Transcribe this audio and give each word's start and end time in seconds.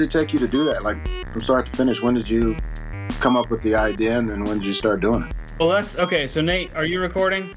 did 0.00 0.06
it 0.06 0.18
take 0.18 0.32
you 0.32 0.38
to 0.38 0.48
do 0.48 0.64
that? 0.64 0.82
Like 0.82 0.96
from 1.30 1.42
start 1.42 1.66
to 1.66 1.72
finish, 1.72 2.00
when 2.00 2.14
did 2.14 2.30
you 2.30 2.56
come 3.20 3.36
up 3.36 3.50
with 3.50 3.60
the 3.60 3.74
idea 3.74 4.18
and 4.18 4.30
then 4.30 4.44
when 4.44 4.58
did 4.58 4.66
you 4.66 4.72
start 4.72 5.00
doing 5.00 5.24
it? 5.24 5.34
Well, 5.58 5.68
that's 5.68 5.98
okay. 5.98 6.26
So 6.26 6.40
Nate, 6.40 6.74
are 6.74 6.86
you 6.86 7.00
recording? 7.00 7.54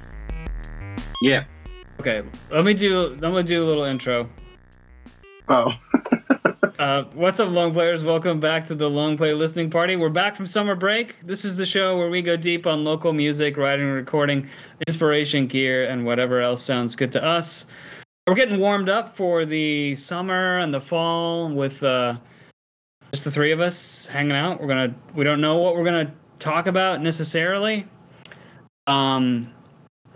Yeah. 1.21 1.45
Okay, 2.01 2.21
let 2.51 2.65
me 2.65 2.73
do. 2.73 3.17
let 3.21 3.31
me 3.31 3.43
do 3.43 3.63
a 3.63 3.65
little 3.65 3.83
intro. 3.83 4.29
Oh. 5.47 5.73
Uh, 6.79 7.03
what's 7.13 7.39
up, 7.39 7.49
long 7.49 7.71
players? 7.71 8.03
Welcome 8.03 8.41
back 8.41 8.65
to 8.65 8.75
the 8.75 8.89
Long 8.89 9.15
Play 9.15 9.33
Listening 9.33 9.69
Party. 9.69 9.95
We're 9.95 10.09
back 10.09 10.35
from 10.35 10.47
summer 10.47 10.75
break. 10.75 11.15
This 11.21 11.45
is 11.45 11.55
the 11.55 11.67
show 11.67 11.97
where 11.97 12.09
we 12.09 12.21
go 12.21 12.35
deep 12.35 12.67
on 12.67 12.83
local 12.83 13.13
music, 13.13 13.55
writing, 13.55 13.85
recording, 13.85 14.49
inspiration, 14.85 15.47
gear, 15.47 15.85
and 15.85 16.03
whatever 16.03 16.41
else 16.41 16.61
sounds 16.61 16.97
good 16.97 17.11
to 17.13 17.23
us. 17.23 17.67
We're 18.27 18.33
getting 18.33 18.59
warmed 18.59 18.89
up 18.89 19.15
for 19.15 19.45
the 19.45 19.95
summer 19.95 20.57
and 20.57 20.73
the 20.73 20.81
fall 20.81 21.49
with 21.49 21.83
uh, 21.83 22.17
just 23.13 23.25
the 23.25 23.31
three 23.31 23.51
of 23.51 23.61
us 23.61 24.07
hanging 24.07 24.35
out. 24.35 24.59
We're 24.59 24.67
gonna. 24.67 24.93
We 25.13 25.23
don't 25.23 25.39
know 25.39 25.57
what 25.57 25.75
we're 25.75 25.85
gonna 25.85 26.11
talk 26.39 26.65
about 26.65 26.99
necessarily. 27.01 27.85
Um, 28.87 29.53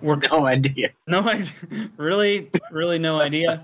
we're 0.01 0.17
No 0.31 0.47
idea. 0.47 0.89
no 1.07 1.21
idea. 1.21 1.53
really, 1.97 2.49
really 2.71 2.97
no 2.97 3.21
idea. 3.21 3.63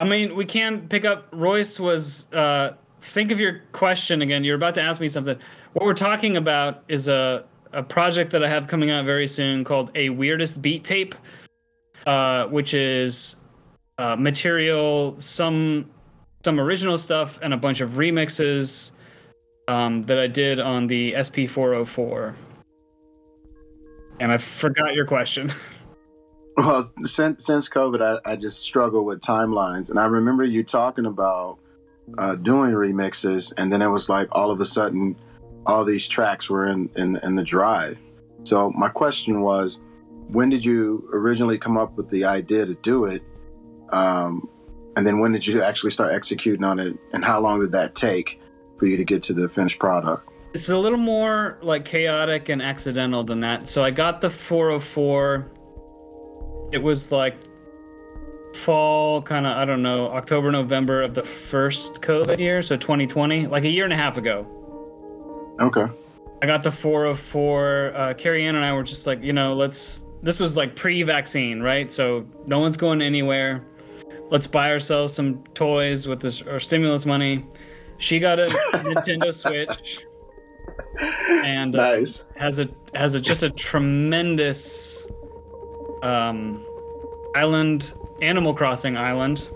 I 0.00 0.04
mean, 0.04 0.34
we 0.34 0.44
can 0.44 0.88
pick 0.88 1.04
up. 1.04 1.28
Royce 1.32 1.78
was. 1.78 2.26
Uh, 2.32 2.72
think 3.00 3.30
of 3.30 3.38
your 3.38 3.60
question 3.70 4.22
again. 4.22 4.42
You're 4.42 4.56
about 4.56 4.74
to 4.74 4.82
ask 4.82 5.00
me 5.00 5.06
something. 5.06 5.38
What 5.74 5.86
we're 5.86 5.94
talking 5.94 6.36
about 6.36 6.82
is 6.88 7.06
a 7.06 7.44
a 7.72 7.82
project 7.82 8.32
that 8.32 8.42
I 8.42 8.48
have 8.48 8.66
coming 8.66 8.90
out 8.90 9.04
very 9.04 9.28
soon 9.28 9.62
called 9.62 9.92
a 9.94 10.10
weirdest 10.10 10.60
beat 10.60 10.82
tape, 10.82 11.14
uh, 12.06 12.46
which 12.46 12.74
is 12.74 13.36
uh, 13.98 14.16
material, 14.16 15.14
some 15.20 15.88
some 16.44 16.60
original 16.60 16.98
stuff, 16.98 17.38
and 17.42 17.54
a 17.54 17.56
bunch 17.56 17.80
of 17.80 17.90
remixes 17.92 18.92
um, 19.68 20.02
that 20.02 20.18
I 20.18 20.26
did 20.26 20.60
on 20.60 20.86
the 20.86 21.12
SP404. 21.12 22.34
And 24.20 24.32
I 24.32 24.38
forgot 24.38 24.94
your 24.94 25.06
question. 25.06 25.52
Well, 26.54 26.86
since 27.02 27.46
since 27.46 27.70
COVID, 27.70 28.02
I, 28.02 28.30
I 28.30 28.36
just 28.36 28.60
struggle 28.60 29.06
with 29.06 29.20
timelines, 29.20 29.88
and 29.88 29.98
I 29.98 30.04
remember 30.04 30.44
you 30.44 30.62
talking 30.62 31.06
about 31.06 31.58
uh, 32.18 32.34
doing 32.34 32.72
remixes, 32.72 33.54
and 33.56 33.72
then 33.72 33.80
it 33.80 33.88
was 33.88 34.10
like 34.10 34.28
all 34.32 34.50
of 34.50 34.60
a 34.60 34.64
sudden, 34.66 35.16
all 35.64 35.82
these 35.82 36.06
tracks 36.06 36.50
were 36.50 36.66
in 36.66 36.90
in, 36.94 37.16
in 37.22 37.36
the 37.36 37.42
drive. 37.42 37.96
So 38.44 38.70
my 38.70 38.88
question 38.90 39.40
was, 39.40 39.80
when 40.28 40.50
did 40.50 40.62
you 40.62 41.08
originally 41.12 41.56
come 41.56 41.78
up 41.78 41.96
with 41.96 42.10
the 42.10 42.26
idea 42.26 42.66
to 42.66 42.74
do 42.74 43.06
it, 43.06 43.22
um, 43.90 44.46
and 44.96 45.06
then 45.06 45.18
when 45.18 45.32
did 45.32 45.46
you 45.46 45.62
actually 45.62 45.90
start 45.90 46.12
executing 46.12 46.64
on 46.64 46.78
it, 46.78 46.96
and 47.12 47.24
how 47.24 47.40
long 47.40 47.60
did 47.60 47.72
that 47.72 47.94
take 47.94 48.40
for 48.78 48.86
you 48.86 48.96
to 48.96 49.04
get 49.04 49.22
to 49.24 49.32
the 49.32 49.48
finished 49.48 49.78
product? 49.78 50.28
It's 50.54 50.68
a 50.68 50.76
little 50.76 50.98
more 50.98 51.58
like 51.62 51.84
chaotic 51.84 52.48
and 52.50 52.60
accidental 52.60 53.24
than 53.24 53.40
that. 53.40 53.68
So 53.68 53.82
I 53.82 53.90
got 53.90 54.20
the 54.20 54.28
404. 54.28 55.50
It 56.72 56.82
was 56.82 57.10
like 57.10 57.36
fall, 58.54 59.22
kind 59.22 59.46
of, 59.46 59.56
I 59.56 59.64
don't 59.64 59.82
know, 59.82 60.08
October, 60.08 60.52
November 60.52 61.02
of 61.02 61.14
the 61.14 61.22
first 61.22 62.02
COVID 62.02 62.38
year. 62.38 62.60
So 62.60 62.76
2020, 62.76 63.46
like 63.46 63.64
a 63.64 63.70
year 63.70 63.84
and 63.84 63.92
a 63.92 63.96
half 63.96 64.18
ago. 64.18 64.46
Okay. 65.60 65.86
I 66.42 66.46
got 66.46 66.62
the 66.62 66.72
404. 66.72 67.92
Uh, 67.94 68.14
Carrie 68.14 68.44
Ann 68.44 68.56
and 68.56 68.64
I 68.64 68.72
were 68.72 68.82
just 68.82 69.06
like, 69.06 69.22
you 69.22 69.32
know, 69.32 69.54
let's. 69.54 70.04
This 70.22 70.38
was 70.38 70.56
like 70.56 70.76
pre-vaccine, 70.76 71.60
right? 71.60 71.90
So 71.90 72.26
no 72.46 72.60
one's 72.60 72.76
going 72.76 73.02
anywhere. 73.02 73.64
Let's 74.32 74.46
buy 74.46 74.70
ourselves 74.70 75.12
some 75.12 75.44
toys 75.52 76.08
with 76.08 76.20
this 76.22 76.40
or 76.40 76.58
stimulus 76.58 77.04
money. 77.04 77.44
She 77.98 78.18
got 78.18 78.38
a 78.38 78.46
Nintendo 78.46 79.32
Switch, 79.42 80.06
and 81.44 81.76
uh, 81.76 81.92
Nice. 81.98 82.24
has 82.36 82.58
a 82.58 82.66
has 82.94 83.14
a 83.14 83.20
just 83.20 83.42
a 83.42 83.50
tremendous 83.50 85.06
um, 86.02 86.64
island, 87.34 87.92
Animal 88.22 88.54
Crossing 88.54 88.96
island. 88.96 89.50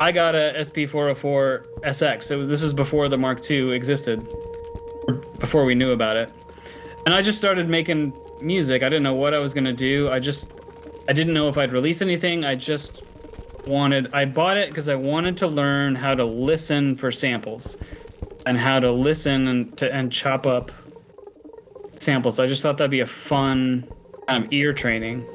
I 0.00 0.10
got 0.10 0.34
a 0.34 0.54
SP404 0.56 1.80
SX. 1.82 2.22
So 2.22 2.46
this 2.46 2.62
is 2.62 2.72
before 2.72 3.10
the 3.10 3.18
Mark 3.18 3.48
II 3.50 3.72
existed, 3.72 4.26
before 5.40 5.66
we 5.66 5.74
knew 5.74 5.90
about 5.90 6.16
it. 6.16 6.30
And 7.04 7.14
I 7.14 7.20
just 7.20 7.36
started 7.36 7.68
making 7.68 8.16
music. 8.40 8.82
I 8.82 8.88
didn't 8.88 9.02
know 9.02 9.14
what 9.14 9.34
I 9.34 9.38
was 9.40 9.52
gonna 9.52 9.74
do. 9.74 10.08
I 10.08 10.20
just, 10.20 10.52
I 11.08 11.14
didn't 11.14 11.32
know 11.32 11.48
if 11.48 11.56
I'd 11.56 11.72
release 11.72 12.02
anything. 12.02 12.44
I 12.44 12.54
just 12.54 13.02
wanted. 13.66 14.12
I 14.12 14.26
bought 14.26 14.58
it 14.58 14.68
because 14.68 14.88
I 14.88 14.94
wanted 14.94 15.38
to 15.38 15.46
learn 15.46 15.94
how 15.94 16.14
to 16.14 16.24
listen 16.24 16.96
for 16.96 17.10
samples, 17.10 17.78
and 18.44 18.58
how 18.58 18.78
to 18.78 18.92
listen 18.92 19.48
and 19.48 19.76
to 19.78 19.92
and 19.92 20.12
chop 20.12 20.46
up 20.46 20.70
samples. 21.94 22.36
So 22.36 22.44
I 22.44 22.46
just 22.46 22.62
thought 22.62 22.76
that'd 22.76 22.90
be 22.90 23.00
a 23.00 23.06
fun 23.06 23.88
kind 24.26 24.44
of 24.44 24.52
ear 24.52 24.74
training. 24.74 25.26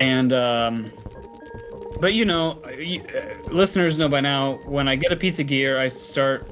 And 0.00 0.32
um, 0.32 0.92
but 2.00 2.14
you 2.14 2.24
know, 2.24 2.62
uh, 2.64 3.50
listeners 3.50 3.98
know 3.98 4.08
by 4.08 4.20
now 4.20 4.60
when 4.66 4.86
I 4.86 4.94
get 4.94 5.12
a 5.12 5.16
piece 5.16 5.40
of 5.40 5.48
gear, 5.48 5.78
I 5.78 5.88
start 5.88 6.48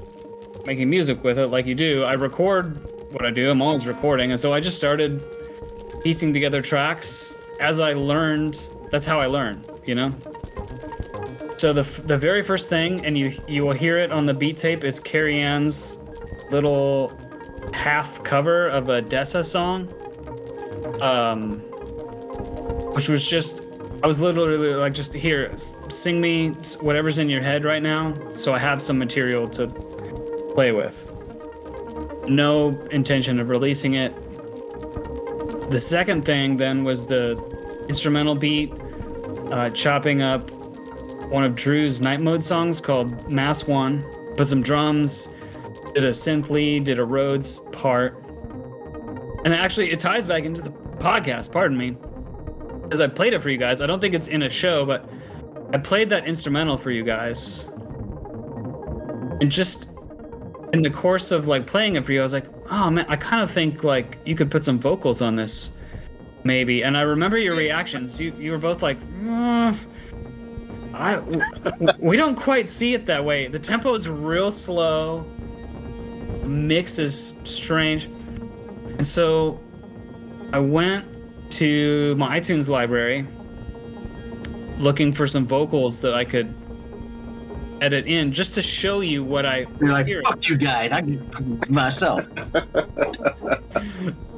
making 0.65 0.89
music 0.89 1.23
with 1.23 1.39
it, 1.39 1.47
like 1.47 1.65
you 1.65 1.75
do. 1.75 2.03
I 2.03 2.13
record 2.13 2.79
what 3.13 3.25
I 3.25 3.31
do. 3.31 3.49
I'm 3.49 3.61
always 3.61 3.87
recording, 3.87 4.31
and 4.31 4.39
so 4.39 4.53
I 4.53 4.59
just 4.59 4.77
started 4.77 5.23
piecing 6.03 6.33
together 6.33 6.61
tracks 6.61 7.41
as 7.59 7.79
I 7.79 7.93
learned. 7.93 8.69
That's 8.91 9.05
how 9.05 9.19
I 9.19 9.27
learn, 9.27 9.63
you 9.85 9.95
know. 9.95 10.13
So 11.57 11.73
the 11.73 11.83
the 12.05 12.17
very 12.17 12.41
first 12.41 12.69
thing, 12.69 13.05
and 13.05 13.17
you 13.17 13.33
you 13.47 13.63
will 13.63 13.73
hear 13.73 13.97
it 13.97 14.11
on 14.11 14.25
the 14.25 14.33
beat 14.33 14.57
tape, 14.57 14.83
is 14.83 14.99
Carrie 14.99 15.41
Ann's 15.41 15.99
little 16.49 17.11
half 17.73 18.23
cover 18.23 18.67
of 18.67 18.89
a 18.89 19.01
Dessa 19.01 19.45
song, 19.45 19.87
um, 21.01 21.59
which 22.93 23.07
was 23.07 23.23
just 23.23 23.63
I 24.03 24.07
was 24.07 24.19
literally 24.19 24.73
like, 24.73 24.93
just 24.93 25.13
here, 25.13 25.55
sing 25.89 26.19
me 26.19 26.49
whatever's 26.79 27.19
in 27.19 27.29
your 27.29 27.41
head 27.41 27.63
right 27.63 27.83
now, 27.83 28.15
so 28.33 28.51
I 28.51 28.57
have 28.57 28.81
some 28.81 28.97
material 28.97 29.47
to 29.49 29.67
play 30.55 30.71
with. 30.71 31.13
No 32.27 32.69
intention 32.89 33.39
of 33.39 33.49
releasing 33.49 33.93
it. 33.93 34.11
The 35.71 35.79
second 35.79 36.25
thing 36.25 36.57
then 36.57 36.83
was 36.83 37.05
the 37.05 37.41
instrumental 37.87 38.35
beat, 38.35 38.73
uh, 39.51 39.69
chopping 39.69 40.21
up 40.21 40.51
one 41.31 41.45
of 41.45 41.55
Drew's 41.55 42.01
night 42.01 42.19
mode 42.19 42.43
songs 42.43 42.81
called 42.81 43.31
Mass 43.31 43.65
One. 43.65 44.03
Put 44.35 44.47
some 44.47 44.61
drums, 44.61 45.29
did 45.93 46.03
a 46.03 46.09
synth 46.09 46.49
lead, 46.49 46.83
did 46.83 46.99
a 46.99 47.05
Rhodes 47.05 47.59
part. 47.71 48.21
And 49.45 49.53
actually, 49.53 49.91
it 49.91 50.01
ties 50.01 50.25
back 50.25 50.43
into 50.43 50.61
the 50.61 50.71
podcast, 50.71 51.51
pardon 51.51 51.77
me 51.77 51.95
as 52.91 52.99
I 52.99 53.07
played 53.07 53.33
it 53.33 53.41
for 53.41 53.49
you 53.49 53.57
guys. 53.57 53.79
I 53.79 53.87
don't 53.87 53.99
think 53.99 54.13
it's 54.13 54.27
in 54.27 54.43
a 54.43 54.49
show, 54.49 54.85
but 54.85 55.09
I 55.73 55.77
played 55.77 56.09
that 56.09 56.25
instrumental 56.25 56.77
for 56.77 56.91
you 56.91 57.03
guys. 57.03 57.69
And 59.39 59.49
just 59.49 59.89
in 60.73 60.81
the 60.81 60.89
course 60.89 61.31
of 61.31 61.47
like 61.47 61.65
playing 61.65 61.95
it 61.95 62.05
for 62.05 62.11
you, 62.11 62.19
I 62.19 62.23
was 62.23 62.33
like, 62.33 62.60
oh 62.71 62.89
man, 62.89 63.05
I 63.07 63.15
kind 63.15 63.43
of 63.43 63.51
think 63.51 63.83
like 63.83 64.17
you 64.25 64.35
could 64.35 64.49
put 64.49 64.63
some 64.63 64.79
vocals 64.79 65.21
on 65.21 65.35
this, 65.35 65.71
maybe. 66.43 66.83
And 66.83 66.97
I 66.97 67.01
remember 67.01 67.37
your 67.37 67.55
reactions. 67.55 68.19
You 68.19 68.33
you 68.39 68.51
were 68.51 68.57
both 68.57 68.81
like, 68.81 68.97
"Uh, 69.27 69.73
I 70.93 71.19
we 71.99 72.17
don't 72.17 72.35
quite 72.35 72.67
see 72.67 72.93
it 72.93 73.05
that 73.05 73.23
way. 73.23 73.47
The 73.47 73.59
tempo 73.59 73.93
is 73.93 74.09
real 74.09 74.51
slow. 74.51 75.25
Mix 76.43 76.97
is 76.97 77.35
strange. 77.43 78.05
And 78.05 79.05
so 79.05 79.59
I 80.53 80.59
went 80.59 81.05
to 81.51 82.15
my 82.15 82.39
iTunes 82.39 82.67
library 82.67 83.27
looking 84.77 85.13
for 85.13 85.27
some 85.27 85.45
vocals 85.45 86.01
that 86.01 86.13
I 86.13 86.25
could 86.25 86.53
edit 87.81 88.05
in 88.05 88.31
just 88.31 88.53
to 88.55 88.61
show 88.61 89.01
you 89.01 89.23
what 89.23 89.45
I 89.45 89.65
You're 89.79 89.91
like, 89.91 90.05
hearing. 90.05 90.25
fuck 90.25 90.47
you 90.47 90.55
guys. 90.57 90.91
I 90.91 91.01
can 91.01 91.59
myself. 91.69 92.25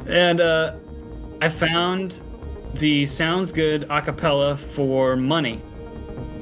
And 0.06 0.42
uh, 0.42 0.76
I 1.42 1.48
found 1.48 2.20
the 2.74 3.06
Sounds 3.06 3.54
Good 3.54 3.84
acapella 3.88 4.58
for 4.58 5.16
Money, 5.16 5.56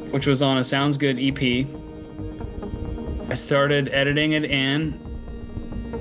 which 0.09 0.25
was 0.25 0.41
on 0.41 0.57
a 0.57 0.63
Sounds 0.63 0.97
Good 0.97 1.17
EP. 1.19 1.67
I 3.29 3.35
started 3.35 3.89
editing 3.93 4.31
it 4.31 4.45
in, 4.45 4.99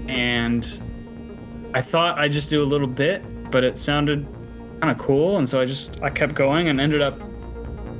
and 0.08 0.82
I 1.74 1.82
thought 1.82 2.18
I'd 2.18 2.32
just 2.32 2.48
do 2.48 2.62
a 2.62 2.64
little 2.66 2.86
bit, 2.88 3.22
but 3.50 3.62
it 3.62 3.76
sounded 3.76 4.26
kind 4.80 4.90
of 4.90 4.98
cool, 4.98 5.36
and 5.36 5.46
so 5.48 5.60
I 5.60 5.66
just 5.66 6.02
I 6.02 6.08
kept 6.08 6.34
going 6.34 6.68
and 6.68 6.80
ended 6.80 7.02
up, 7.02 7.20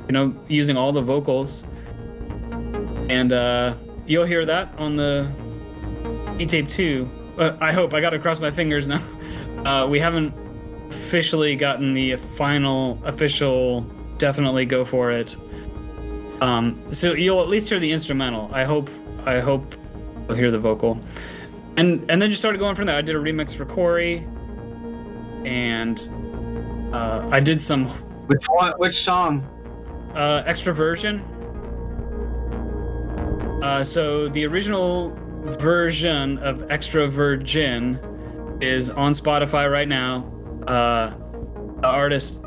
you 0.07 0.11
know, 0.13 0.35
using 0.47 0.75
all 0.75 0.91
the 0.91 1.03
vocals. 1.03 1.65
And 3.11 3.33
uh, 3.33 3.75
you'll 4.07 4.23
hear 4.25 4.45
that 4.45 4.73
on 4.77 4.95
the 4.95 5.29
E-tape 6.39 6.69
two. 6.69 7.09
Uh, 7.37 7.57
I 7.59 7.73
hope 7.73 7.93
I 7.93 7.99
got 7.99 8.11
to 8.11 8.19
cross 8.19 8.39
my 8.39 8.51
fingers 8.51 8.87
now. 8.87 9.01
Uh, 9.61 9.85
we 9.85 9.99
haven't 9.99 10.33
officially 10.89 11.55
gotten 11.55 11.93
the 11.93 12.15
final 12.15 12.97
official 13.05 13.81
definitely 14.17 14.65
go 14.65 14.83
for 14.83 15.11
it 15.11 15.35
Um, 16.41 16.81
so 16.91 17.13
you'll 17.13 17.41
at 17.43 17.47
least 17.47 17.69
hear 17.69 17.79
the 17.79 17.91
instrumental. 17.91 18.49
I 18.51 18.63
hope. 18.63 18.89
I 19.27 19.39
hope 19.39 19.75
you'll 20.27 20.35
hear 20.35 20.49
the 20.49 20.57
vocal, 20.57 20.99
and 21.77 22.03
and 22.09 22.19
then 22.19 22.31
just 22.31 22.41
started 22.41 22.57
going 22.57 22.73
from 22.73 22.87
there. 22.87 22.95
I 22.97 23.01
did 23.03 23.15
a 23.15 23.19
remix 23.19 23.53
for 23.53 23.65
Corey, 23.65 24.25
and 25.45 26.09
uh, 26.91 27.29
I 27.31 27.39
did 27.39 27.61
some 27.61 27.85
Which 28.25 28.41
one? 28.49 28.73
Which 28.77 28.95
song? 29.05 29.45
uh, 30.15 30.41
extra 30.47 30.73
version. 30.73 31.21
Uh, 33.61 33.83
so 33.83 34.27
the 34.29 34.45
original 34.45 35.13
version 35.59 36.37
of 36.39 36.69
Extra 36.71 37.07
Virgin 37.07 37.99
is 38.61 38.89
on 38.89 39.11
Spotify 39.13 39.71
right 39.71 39.87
now. 39.87 40.31
Uh, 40.67 41.11
the 41.81 41.87
artist 41.87 42.43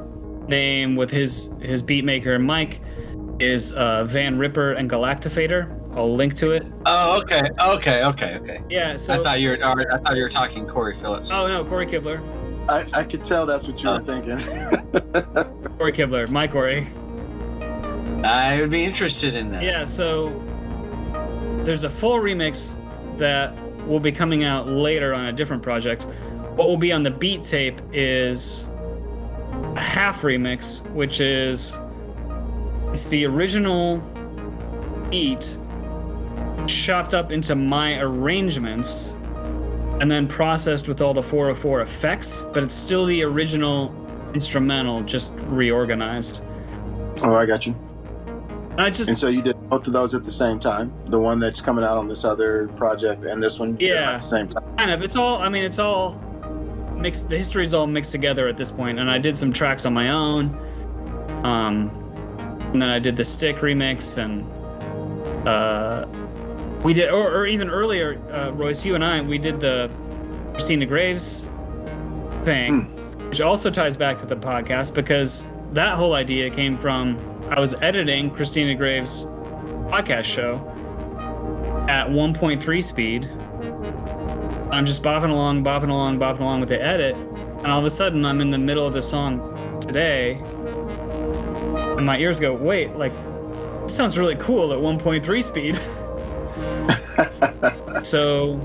name 0.48 0.94
with 0.96 1.10
his 1.10 1.50
his 1.60 1.82
beat 1.82 2.04
maker 2.04 2.38
Mike 2.38 2.80
is 3.40 3.72
uh, 3.72 4.04
Van 4.04 4.38
Ripper 4.38 4.72
and 4.72 4.88
Galactifader. 4.90 5.80
I'll 5.96 6.14
link 6.14 6.34
to 6.34 6.52
it. 6.52 6.66
Oh, 6.86 7.20
okay, 7.22 7.42
okay, 7.60 8.02
okay, 8.04 8.34
okay. 8.40 8.60
Yeah. 8.68 8.96
So. 8.96 9.20
I 9.20 9.24
thought 9.24 9.40
you 9.40 9.50
were. 9.50 9.64
I 9.64 9.98
thought 9.98 10.16
you 10.16 10.22
were 10.22 10.30
talking 10.30 10.66
Corey 10.66 10.98
Phillips. 11.00 11.28
oh 11.30 11.46
no, 11.46 11.64
Corey 11.64 11.86
Kibler. 11.86 12.20
I, 12.68 13.00
I 13.00 13.04
could 13.04 13.24
tell 13.24 13.44
that's 13.46 13.68
what 13.68 13.80
you 13.82 13.88
Oh. 13.90 13.94
were 13.94 14.00
thinking. 14.00 14.38
Corey 15.78 15.92
Kibler. 15.92 16.28
My 16.28 16.46
Corey. 16.48 16.88
I 18.24 18.58
would 18.60 18.70
be 18.70 18.82
interested 18.84 19.34
in 19.34 19.50
that. 19.52 19.62
Yeah, 19.62 19.84
so 19.84 20.28
there's 21.64 21.84
a 21.84 21.90
full 21.90 22.18
remix 22.18 22.76
that 23.18 23.54
will 23.86 24.00
be 24.00 24.12
coming 24.12 24.44
out 24.44 24.68
later 24.68 25.14
on 25.14 25.26
a 25.26 25.32
different 25.32 25.62
project. 25.62 26.04
What 26.56 26.68
will 26.68 26.76
be 26.76 26.92
on 26.92 27.02
the 27.02 27.10
beat 27.10 27.42
tape 27.42 27.80
is 27.92 28.66
a 29.74 29.80
half 29.80 30.22
remix, 30.22 30.88
which 30.92 31.20
is 31.20 31.78
it's 32.92 33.06
the 33.06 33.24
original 33.26 33.98
beat 35.10 35.58
chopped 36.66 37.14
up 37.14 37.32
into 37.32 37.54
my 37.54 37.98
arrangements 37.98 39.16
and 40.00 40.10
then 40.10 40.26
processed 40.26 40.88
with 40.88 41.00
all 41.00 41.14
the 41.14 41.22
404 41.22 41.82
effects, 41.82 42.44
but 42.52 42.62
it's 42.62 42.74
still 42.74 43.06
the 43.06 43.22
original 43.22 43.94
instrumental 44.34 45.02
just 45.02 45.32
reorganized. 45.46 46.42
oh, 47.22 47.34
I 47.34 47.46
got 47.46 47.66
you. 47.66 47.76
And 48.72 48.80
I 48.80 48.90
just 48.90 49.08
And 49.08 49.18
so 49.18 49.28
you 49.28 49.40
did 49.40 49.56
both 49.76 49.86
of 49.88 49.92
those 49.92 50.14
at 50.14 50.24
the 50.24 50.30
same 50.30 50.60
time. 50.60 50.92
The 51.06 51.18
one 51.18 51.40
that's 51.40 51.60
coming 51.60 51.84
out 51.84 51.98
on 51.98 52.06
this 52.06 52.24
other 52.24 52.68
project 52.76 53.24
and 53.24 53.42
this 53.42 53.58
one 53.58 53.70
you 53.72 53.76
did 53.78 53.90
them 53.96 54.02
Yeah. 54.02 54.10
at 54.12 54.18
the 54.18 54.24
same 54.24 54.48
time. 54.48 54.62
kind 54.78 54.90
of 54.92 55.02
it's 55.02 55.16
all 55.16 55.38
i 55.38 55.48
mean 55.48 55.64
it's 55.64 55.78
all 55.80 56.12
mixed 56.96 57.28
the 57.28 57.36
history's 57.36 57.74
all 57.74 57.86
mixed 57.88 58.12
together 58.12 58.46
at 58.48 58.56
this 58.56 58.70
point. 58.70 58.98
and 59.00 59.10
i 59.10 59.18
did 59.18 59.36
some 59.36 59.52
tracks 59.52 59.84
on 59.86 59.92
my 59.94 60.10
own 60.10 60.44
um 61.44 61.90
and 62.72 62.80
then 62.82 62.88
i 62.88 62.98
did 63.00 63.14
the 63.16 63.24
stick 63.24 63.56
remix 63.58 64.18
and 64.18 64.44
uh 65.48 66.06
we 66.84 66.92
did 66.92 67.10
or, 67.10 67.32
or 67.36 67.46
even 67.46 67.68
earlier 67.68 68.20
uh 68.32 68.50
royce 68.52 68.84
you 68.84 68.94
and 68.94 69.04
i 69.04 69.20
we 69.20 69.38
did 69.38 69.58
the 69.60 69.90
christina 70.52 70.86
graves 70.86 71.50
thing 72.44 72.82
which 73.28 73.40
also 73.40 73.70
ties 73.70 73.96
back 73.96 74.16
to 74.18 74.26
the 74.26 74.36
podcast 74.36 74.94
because 74.94 75.46
that 75.72 75.94
whole 75.94 76.14
idea 76.14 76.48
came 76.50 76.76
from 76.78 77.18
i 77.50 77.58
was 77.60 77.74
editing 77.82 78.30
christina 78.30 78.74
graves 78.74 79.26
podcast 79.90 80.24
show 80.24 80.56
at 81.88 82.08
1.3 82.08 82.82
speed 82.82 83.30
I'm 84.74 84.86
just 84.86 85.04
bopping 85.04 85.30
along, 85.30 85.62
bopping 85.62 85.90
along, 85.90 86.18
bopping 86.18 86.40
along 86.40 86.58
with 86.58 86.68
the 86.68 86.82
edit, 86.82 87.14
and 87.14 87.66
all 87.68 87.78
of 87.78 87.84
a 87.84 87.90
sudden 87.90 88.24
I'm 88.24 88.40
in 88.40 88.50
the 88.50 88.58
middle 88.58 88.84
of 88.84 88.92
the 88.92 89.02
song 89.02 89.80
today, 89.80 90.32
and 91.96 92.04
my 92.04 92.18
ears 92.18 92.40
go, 92.40 92.52
wait, 92.52 92.96
like, 92.96 93.12
this 93.82 93.94
sounds 93.94 94.18
really 94.18 94.34
cool 94.34 94.72
at 94.72 94.78
1.3 94.80 95.44
speed. 95.44 95.76
so 98.04 98.56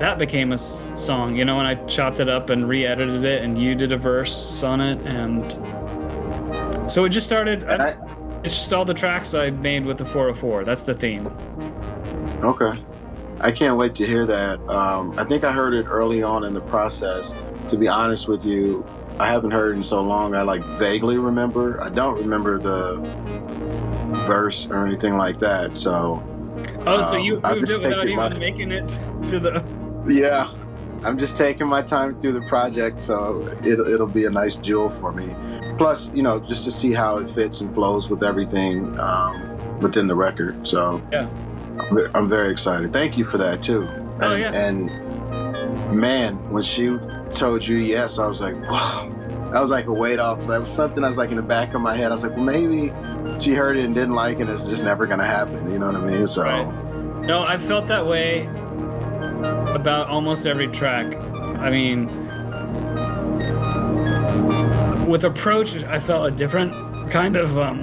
that 0.00 0.18
became 0.18 0.50
a 0.50 0.58
song, 0.58 1.36
you 1.36 1.44
know, 1.44 1.60
and 1.60 1.68
I 1.68 1.76
chopped 1.86 2.18
it 2.18 2.28
up 2.28 2.50
and 2.50 2.68
re-edited 2.68 3.24
it, 3.24 3.44
and 3.44 3.62
you 3.62 3.76
did 3.76 3.92
a 3.92 3.96
verse 3.96 4.64
on 4.64 4.80
it, 4.80 4.98
and 5.06 6.90
so 6.90 7.04
it 7.04 7.10
just 7.10 7.28
started. 7.28 7.62
And 7.62 7.80
I, 7.80 7.96
It's 8.44 8.56
just 8.56 8.72
all 8.72 8.84
the 8.84 8.94
tracks 8.94 9.34
I 9.34 9.50
made 9.50 9.84
with 9.84 9.98
the 9.98 10.04
404. 10.04 10.64
That's 10.64 10.82
the 10.82 10.94
theme. 10.94 11.26
okay. 12.42 12.82
I 13.40 13.52
can't 13.52 13.76
wait 13.76 13.94
to 13.96 14.06
hear 14.06 14.26
that. 14.26 14.58
Um, 14.68 15.16
I 15.18 15.22
think 15.24 15.44
I 15.44 15.52
heard 15.52 15.72
it 15.74 15.86
early 15.88 16.22
on 16.24 16.44
in 16.44 16.54
the 16.54 16.60
process. 16.60 17.34
To 17.68 17.76
be 17.76 17.86
honest 17.86 18.26
with 18.26 18.44
you, 18.44 18.84
I 19.20 19.28
haven't 19.28 19.52
heard 19.52 19.72
it 19.74 19.76
in 19.76 19.82
so 19.84 20.02
long. 20.02 20.34
I 20.34 20.42
like 20.42 20.62
vaguely 20.64 21.18
remember. 21.18 21.80
I 21.80 21.88
don't 21.88 22.16
remember 22.18 22.58
the 22.58 22.96
verse 24.26 24.66
or 24.66 24.84
anything 24.86 25.16
like 25.16 25.38
that. 25.40 25.76
So 25.76 26.22
Oh, 26.86 27.02
so 27.02 27.16
Um, 27.18 27.22
you 27.22 27.40
I've 27.44 27.58
it 27.62 27.80
without 27.80 28.08
even 28.08 28.38
making 28.40 28.72
it 28.72 28.88
to 29.28 29.38
the. 29.38 29.64
yeah, 30.08 30.48
I'm 31.04 31.16
just 31.18 31.36
taking 31.36 31.66
my 31.66 31.82
time 31.82 32.14
through 32.20 32.32
the 32.32 32.40
project, 32.42 33.00
so 33.00 33.46
it'll, 33.64 33.86
it'll 33.86 34.06
be 34.06 34.24
a 34.26 34.30
nice 34.30 34.56
jewel 34.56 34.88
for 34.90 35.12
me. 35.12 35.34
Plus, 35.76 36.10
you 36.14 36.22
know, 36.22 36.40
just 36.40 36.64
to 36.64 36.70
see 36.70 36.92
how 36.92 37.18
it 37.18 37.30
fits 37.30 37.60
and 37.60 37.72
flows 37.74 38.08
with 38.10 38.22
everything 38.22 38.98
um, 38.98 39.78
within 39.80 40.06
the 40.06 40.14
record. 40.16 40.66
So 40.66 41.00
Yeah. 41.12 41.28
I'm, 41.78 41.98
I'm 42.16 42.28
very 42.28 42.50
excited. 42.50 42.92
Thank 42.92 43.16
you 43.16 43.24
for 43.24 43.38
that 43.38 43.62
too. 43.62 43.82
And, 43.82 44.22
Oh, 44.24 44.34
yeah. 44.34 44.52
and 44.52 44.86
man, 45.96 46.34
when 46.50 46.62
she 46.62 46.96
told 47.32 47.66
you 47.66 47.76
yes, 47.76 48.18
I 48.18 48.26
was 48.26 48.40
like, 48.40 48.56
wow. 48.70 49.14
That 49.52 49.60
was 49.62 49.70
like 49.70 49.86
a 49.86 49.92
weight 49.92 50.18
off. 50.18 50.46
That 50.46 50.60
was 50.60 50.70
something 50.70 51.02
I 51.02 51.06
was 51.06 51.16
like 51.16 51.30
in 51.30 51.36
the 51.36 51.42
back 51.42 51.72
of 51.72 51.80
my 51.80 51.94
head. 51.96 52.08
I 52.10 52.14
was 52.14 52.22
like, 52.22 52.36
well, 52.36 52.44
maybe 52.44 52.92
she 53.40 53.54
heard 53.54 53.78
it 53.78 53.84
and 53.86 53.94
didn't 53.94 54.12
like 54.14 54.38
it. 54.38 54.42
And 54.42 54.50
it's 54.50 54.64
just 54.66 54.84
never 54.84 55.06
gonna 55.06 55.24
happen. 55.24 55.70
You 55.70 55.78
know 55.78 55.86
what 55.86 55.96
I 55.96 56.00
mean? 56.04 56.26
So 56.26 56.42
Right. 56.42 57.24
No, 57.24 57.44
I 57.44 57.56
felt 57.56 57.86
that 57.86 58.06
way 58.06 58.46
about 59.74 60.08
almost 60.08 60.46
every 60.46 60.68
track. 60.68 61.14
I 61.58 61.70
mean, 61.70 62.06
with 65.06 65.24
approach, 65.24 65.74
I 65.84 65.98
felt 65.98 66.26
a 66.26 66.30
different 66.30 66.72
kind 67.10 67.36
of 67.36 67.56
um, 67.58 67.82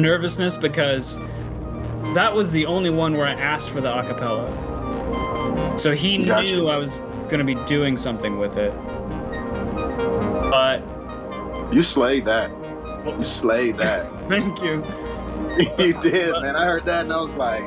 nervousness 0.00 0.56
because 0.56 1.18
that 2.14 2.34
was 2.34 2.50
the 2.50 2.66
only 2.66 2.90
one 2.90 3.14
where 3.14 3.26
I 3.26 3.32
asked 3.32 3.70
for 3.70 3.80
the 3.80 3.92
acapella. 3.92 4.48
So 5.78 5.94
he 5.94 6.18
Gotcha. 6.18 6.54
knew 6.54 6.68
I 6.68 6.76
was 6.76 6.98
going 7.28 7.38
to 7.38 7.44
be 7.44 7.54
doing 7.66 7.96
something 7.96 8.38
with 8.38 8.56
it. 8.56 8.72
But 10.50 10.82
you 11.72 11.82
slayed 11.82 12.24
that. 12.26 12.50
You 13.06 13.22
slayed 13.22 13.76
that. 13.76 14.10
thank 14.28 14.62
you. 14.62 14.84
you 15.84 15.92
did, 16.00 16.32
man. 16.42 16.56
I 16.56 16.64
heard 16.64 16.84
that 16.86 17.04
and 17.04 17.12
I 17.12 17.20
was 17.20 17.36
like, 17.36 17.64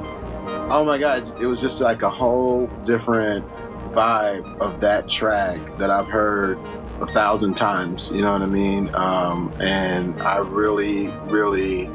oh 0.70 0.84
my 0.86 0.98
god, 0.98 1.40
it 1.42 1.48
was 1.48 1.60
just 1.60 1.82
like 1.82 2.02
a 2.02 2.10
whole 2.10 2.68
different 2.84 3.46
vibe 3.92 4.60
of 4.60 4.80
that 4.82 5.10
track 5.10 5.60
that 5.80 5.90
I've 5.90 6.08
heard 6.08 6.60
a 7.02 7.08
thousand 7.08 7.56
times. 7.56 8.10
You 8.14 8.22
know 8.22 8.32
what 8.32 8.42
I 8.42 8.48
mean? 8.48 8.94
Um, 8.94 9.54
and 9.60 10.22
I 10.22 10.38
really, 10.38 11.08
really 11.28 11.88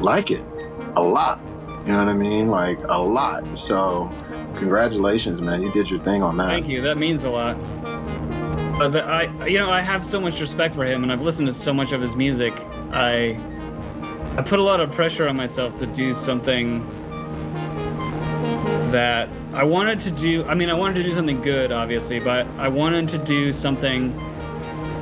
like 0.00 0.30
it 0.30 0.42
a 0.96 1.02
lot. 1.02 1.40
You 1.84 1.92
know 1.92 1.98
what 1.98 2.08
I 2.08 2.14
mean? 2.14 2.48
Like 2.48 2.78
a 2.84 3.00
lot. 3.00 3.58
So, 3.58 4.10
congratulations, 4.56 5.40
man. 5.40 5.62
You 5.62 5.72
did 5.72 5.90
your 5.90 6.00
thing 6.00 6.22
on 6.22 6.36
that. 6.38 6.48
Thank 6.48 6.68
you. 6.68 6.80
That 6.80 6.98
means 6.98 7.24
a 7.24 7.30
lot. 7.30 7.58
But 8.78 8.92
the, 8.92 9.04
I, 9.04 9.46
you 9.46 9.58
know, 9.58 9.70
I 9.70 9.80
have 9.82 10.06
so 10.06 10.20
much 10.20 10.40
respect 10.40 10.74
for 10.74 10.84
him, 10.84 11.02
and 11.02 11.12
I've 11.12 11.20
listened 11.20 11.48
to 11.48 11.54
so 11.54 11.72
much 11.72 11.92
of 11.92 12.00
his 12.00 12.16
music. 12.16 12.54
I, 12.92 13.38
I 14.36 14.42
put 14.42 14.58
a 14.58 14.62
lot 14.62 14.80
of 14.80 14.90
pressure 14.90 15.28
on 15.28 15.36
myself 15.36 15.76
to 15.76 15.86
do 15.86 16.14
something 16.14 16.86
that 18.90 19.28
I 19.52 19.64
wanted 19.64 20.00
to 20.00 20.10
do. 20.10 20.44
I 20.44 20.54
mean, 20.54 20.70
I 20.70 20.74
wanted 20.74 20.94
to 20.96 21.02
do 21.02 21.12
something 21.14 21.40
good, 21.40 21.72
obviously, 21.72 22.20
but 22.20 22.46
I 22.58 22.68
wanted 22.68 23.08
to 23.10 23.18
do 23.18 23.52
something 23.52 24.18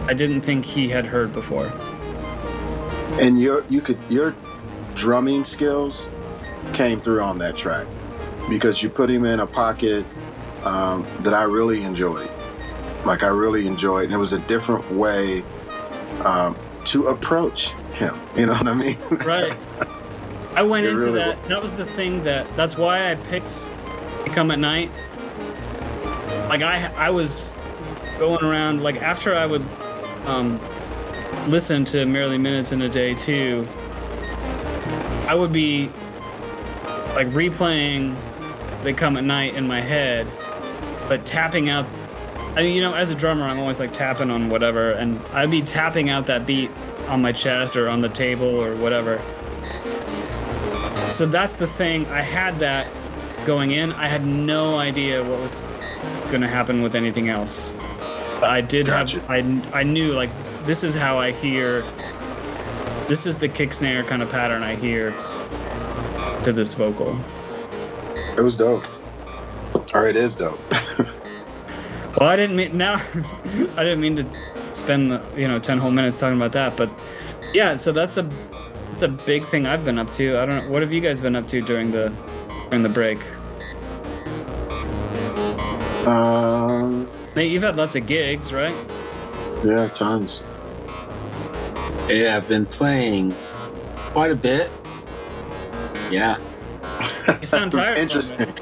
I 0.08 0.14
didn't 0.14 0.42
think 0.42 0.64
he 0.64 0.88
had 0.88 1.04
heard 1.06 1.32
before. 1.32 1.72
and 3.20 3.40
your 3.40 3.64
you 3.68 3.80
could 3.80 3.98
your 4.08 4.34
drumming 4.94 5.44
skills 5.44 6.08
came 6.72 7.00
through 7.00 7.22
on 7.22 7.38
that 7.38 7.56
track 7.56 7.86
because 8.48 8.82
you 8.82 8.88
put 8.90 9.10
him 9.10 9.24
in 9.24 9.40
a 9.40 9.46
pocket 9.46 10.04
um, 10.64 11.06
that 11.20 11.34
I 11.34 11.42
really 11.44 11.82
enjoyed. 11.84 12.30
Like 13.04 13.22
I 13.22 13.28
really 13.28 13.66
enjoyed, 13.66 14.04
and 14.06 14.12
it 14.14 14.18
was 14.18 14.32
a 14.32 14.38
different 14.40 14.90
way 14.92 15.44
um, 16.24 16.56
to 16.86 17.08
approach 17.08 17.70
him. 17.94 18.18
You 18.36 18.46
know 18.46 18.52
what 18.54 18.66
I 18.68 18.74
mean? 18.74 18.98
Right. 19.24 19.56
I 20.54 20.62
went 20.62 20.86
It 20.86 20.90
into 20.90 21.04
really 21.04 21.18
that. 21.20 21.44
That 21.48 21.62
was 21.62 21.74
the 21.74 21.86
thing 21.86 22.24
that. 22.24 22.44
That's 22.56 22.76
why 22.76 23.10
I 23.12 23.14
picked 23.14 23.70
to 24.24 24.30
come 24.30 24.50
at 24.50 24.58
night. 24.58 24.90
Like 26.48 26.62
I, 26.62 26.92
I 26.96 27.10
was 27.10 27.56
going 28.18 28.44
around. 28.44 28.82
Like 28.82 29.02
after 29.02 29.34
I 29.34 29.46
would 29.46 29.64
um, 30.26 30.60
listen 31.48 31.84
to 31.86 32.04
merely 32.06 32.38
minutes 32.38 32.72
in 32.72 32.82
a 32.82 32.88
day 32.88 33.14
too, 33.14 33.66
I 35.26 35.34
would 35.34 35.52
be 35.52 35.90
like 37.14 37.28
replaying 37.28 38.16
they 38.82 38.92
come 38.92 39.16
at 39.16 39.24
night 39.24 39.56
in 39.56 39.66
my 39.66 39.80
head, 39.80 40.26
but 41.08 41.26
tapping 41.26 41.68
out. 41.68 41.86
I 42.54 42.62
mean, 42.62 42.74
you 42.74 42.80
know, 42.80 42.94
as 42.94 43.10
a 43.10 43.14
drummer, 43.14 43.44
I'm 43.44 43.58
always 43.58 43.80
like 43.80 43.92
tapping 43.92 44.30
on 44.30 44.48
whatever, 44.48 44.92
and 44.92 45.20
I'd 45.32 45.50
be 45.50 45.62
tapping 45.62 46.10
out 46.10 46.26
that 46.26 46.46
beat 46.46 46.70
on 47.08 47.20
my 47.20 47.32
chest 47.32 47.76
or 47.76 47.88
on 47.88 48.00
the 48.00 48.08
table 48.08 48.46
or 48.46 48.74
whatever. 48.76 49.20
so 51.12 51.26
that's 51.26 51.56
the 51.56 51.66
thing. 51.66 52.06
I 52.06 52.22
had 52.22 52.58
that 52.60 52.86
going 53.48 53.70
in. 53.70 53.92
I 53.92 54.08
had 54.08 54.26
no 54.26 54.76
idea 54.76 55.24
what 55.24 55.40
was 55.40 55.66
going 56.30 56.42
to 56.42 56.48
happen 56.48 56.82
with 56.82 56.94
anything 56.94 57.30
else. 57.30 57.74
But 58.40 58.50
I 58.50 58.60
did 58.60 58.84
Gotcha. 58.84 59.20
have. 59.20 59.30
I 59.30 59.80
I 59.80 59.82
knew 59.84 60.12
like 60.12 60.28
this 60.66 60.84
is 60.84 60.94
how 60.94 61.18
I 61.18 61.32
hear. 61.32 61.82
This 63.08 63.24
is 63.24 63.38
the 63.38 63.48
kick 63.48 63.72
snare 63.72 64.02
kind 64.04 64.20
of 64.20 64.30
pattern 64.30 64.62
I 64.62 64.74
hear 64.74 65.14
to 66.44 66.52
this 66.52 66.74
vocal. 66.74 67.18
It 68.36 68.42
was 68.42 68.54
dope. 68.54 68.84
Or 69.94 70.06
it 70.06 70.16
is 70.16 70.36
dope. 70.36 70.60
Well, 72.20 72.28
I 72.28 72.34
didn't 72.34 72.56
mean 72.56 72.76
now. 72.76 72.94
I 73.76 73.84
didn't 73.84 74.00
mean 74.00 74.16
to 74.16 74.26
spend 74.72 75.12
the, 75.12 75.22
you 75.36 75.46
know 75.46 75.60
ten 75.60 75.78
whole 75.78 75.92
minutes 75.92 76.18
talking 76.18 76.36
about 76.36 76.52
that, 76.52 76.76
but 76.76 76.90
yeah. 77.54 77.76
So 77.76 77.92
that's 77.92 78.16
a 78.18 78.28
it's 78.92 79.02
a 79.02 79.08
big 79.08 79.44
thing 79.44 79.66
I've 79.66 79.84
been 79.84 80.00
up 80.00 80.10
to. 80.14 80.36
I 80.40 80.44
don't 80.44 80.64
know. 80.64 80.70
What 80.72 80.82
have 80.82 80.92
you 80.92 81.00
guys 81.00 81.20
been 81.20 81.36
up 81.36 81.46
to 81.48 81.60
during 81.60 81.92
the 81.92 82.12
during 82.70 82.82
the 82.82 82.88
break? 82.88 83.20
Um, 86.08 87.10
Nate, 87.36 87.50
you've 87.50 87.62
had 87.62 87.76
lots 87.76 87.94
of 87.96 88.06
gigs, 88.06 88.52
right? 88.52 88.74
yeah, 89.64 89.88
tons. 89.88 90.42
Yeah, 92.08 92.36
I've 92.36 92.48
been 92.48 92.66
playing 92.66 93.34
quite 94.12 94.30
a 94.30 94.36
bit. 94.36 94.70
Yeah. 96.10 96.38
You 97.28 97.46
sound 97.46 97.72
tired. 97.72 97.98
Interesting. 97.98 98.48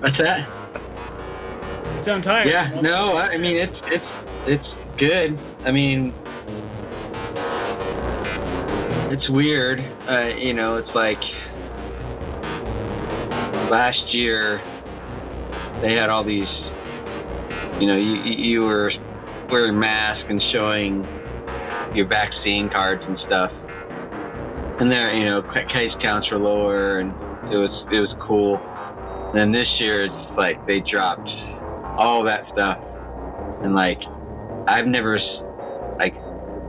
What's 0.00 0.18
that? 0.18 0.48
You 1.92 1.98
sound 1.98 2.24
tired. 2.24 2.48
Yeah, 2.48 2.80
no, 2.80 3.16
I 3.16 3.34
I 3.34 3.38
mean 3.38 3.56
it's 3.56 3.76
it's 3.86 4.04
it's 4.46 4.68
good. 4.96 5.38
I 5.64 5.70
mean 5.70 6.12
it's 9.12 9.28
weird. 9.28 9.84
Uh, 10.08 10.32
you 10.36 10.54
know, 10.54 10.76
it's 10.76 10.94
like 10.94 11.22
last 13.70 14.12
year 14.12 14.60
they 15.82 15.94
had 15.94 16.08
all 16.08 16.24
these 16.24 16.48
you 17.78 17.86
know, 17.86 17.96
you 17.96 18.14
you 18.22 18.62
were 18.62 18.92
wearing 19.50 19.78
masks 19.78 20.24
and 20.28 20.42
showing 20.52 21.06
your 21.94 22.06
vaccine 22.06 22.70
cards 22.70 23.02
and 23.04 23.18
stuff. 23.26 23.52
And 24.80 24.90
there, 24.90 25.14
you 25.14 25.24
know, 25.24 25.42
case 25.74 25.92
counts 26.00 26.30
were 26.30 26.38
lower 26.38 27.00
and 27.00 27.10
it 27.52 27.56
was 27.56 27.86
it 27.92 28.00
was 28.00 28.14
cool. 28.20 28.56
And 28.56 29.38
then 29.38 29.52
this 29.52 29.68
year 29.78 30.04
it's 30.04 30.38
like 30.38 30.64
they 30.66 30.80
dropped 30.80 31.28
all 31.98 32.22
that 32.24 32.48
stuff 32.52 32.78
and 33.62 33.74
like 33.74 34.00
i've 34.66 34.86
never 34.86 35.20
like 35.98 36.14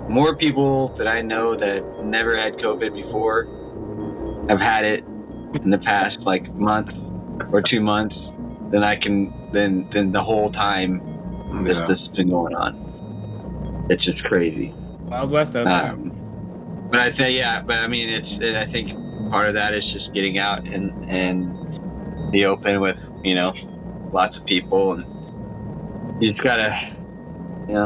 more 0.10 0.36
people 0.36 0.94
that 0.98 1.08
i 1.08 1.22
know 1.22 1.58
that 1.58 1.82
never 2.04 2.38
had 2.38 2.54
covid 2.58 2.94
before 2.94 3.46
have 4.50 4.60
had 4.60 4.84
it 4.86 5.04
in 5.64 5.70
the 5.70 5.78
past 5.78 6.18
like 6.20 6.54
month 6.56 6.92
or 7.54 7.62
two 7.62 7.80
months 7.80 8.16
than 8.74 8.84
i 8.84 8.96
can 8.96 9.32
then 9.54 9.88
then 9.94 10.12
the 10.12 10.22
whole 10.22 10.52
time 10.52 11.00
this, 11.64 11.78
Yeah. 11.78 11.88
this 11.88 12.00
has 12.00 12.08
been 12.10 12.30
going 12.30 12.54
on 12.56 13.88
it's 13.90 14.04
just 14.04 14.22
crazy 14.26 14.74
Wild 15.06 15.32
West 15.32 15.56
out 15.56 15.66
there. 15.66 15.92
um, 15.94 16.12
but 16.90 17.00
I 17.14 17.18
say, 17.18 17.32
yeah, 17.38 17.62
but 17.62 17.80
I 17.80 17.88
mean, 17.88 18.08
it's. 18.08 18.28
It, 18.42 18.56
I 18.56 18.66
think 18.72 18.92
part 19.32 19.48
of 19.50 19.56
that 19.56 19.74
is 19.74 19.84
just 19.92 20.14
getting 20.14 20.38
out 20.38 20.66
and 20.66 20.92
and 21.10 22.32
the 22.32 22.46
open 22.46 22.80
with 22.80 22.98
you 23.24 23.34
know 23.36 23.52
lots 24.14 24.38
of 24.38 24.46
people, 24.46 24.94
and 24.94 26.22
you 26.24 26.32
just 26.32 26.44
gotta, 26.44 26.70
you 27.68 27.74
know, 27.74 27.86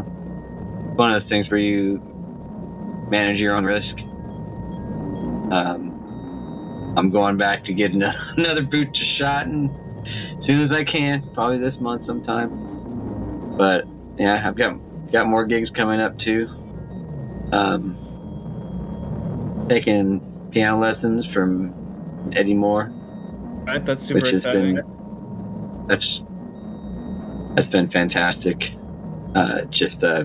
it's 0.90 0.98
one 0.98 1.14
of 1.14 1.22
those 1.22 1.30
things 1.30 1.50
where 1.50 1.60
you 1.60 2.00
manage 3.10 3.40
your 3.40 3.56
own 3.56 3.64
risk. 3.66 3.96
Um, 5.52 6.94
I'm 6.98 7.10
going 7.10 7.38
back 7.38 7.64
to 7.66 7.74
get 7.74 7.92
ano- 7.92 8.14
another 8.38 8.64
booster 8.64 9.06
shot, 9.20 9.48
and 9.48 9.70
as 9.72 9.87
soon 10.48 10.70
as 10.72 10.76
I 10.76 10.84
can, 10.84 11.30
probably 11.34 11.60
this 11.60 11.80
month 11.80 12.06
sometime. 12.06 12.50
But 13.58 13.86
yeah, 14.18 14.48
I've 14.48 14.56
got 14.56 14.80
got 15.12 15.28
more 15.28 15.46
gigs 15.46 15.70
coming 15.76 16.00
up 16.00 16.18
too. 16.20 16.48
Um, 17.52 17.96
taking 19.70 20.22
piano 20.52 20.80
lessons 20.80 21.26
from 21.34 22.32
Eddie 22.36 22.54
Moore, 22.54 22.92
Right, 23.66 23.84
that's 23.86 24.02
super 24.02 24.28
exciting. 24.28 24.76
been 24.76 25.86
that's 25.88 26.20
that's 27.56 27.70
been 27.70 27.90
fantastic. 27.92 28.58
Uh, 29.36 29.62
just 29.72 30.02
uh, 30.04 30.24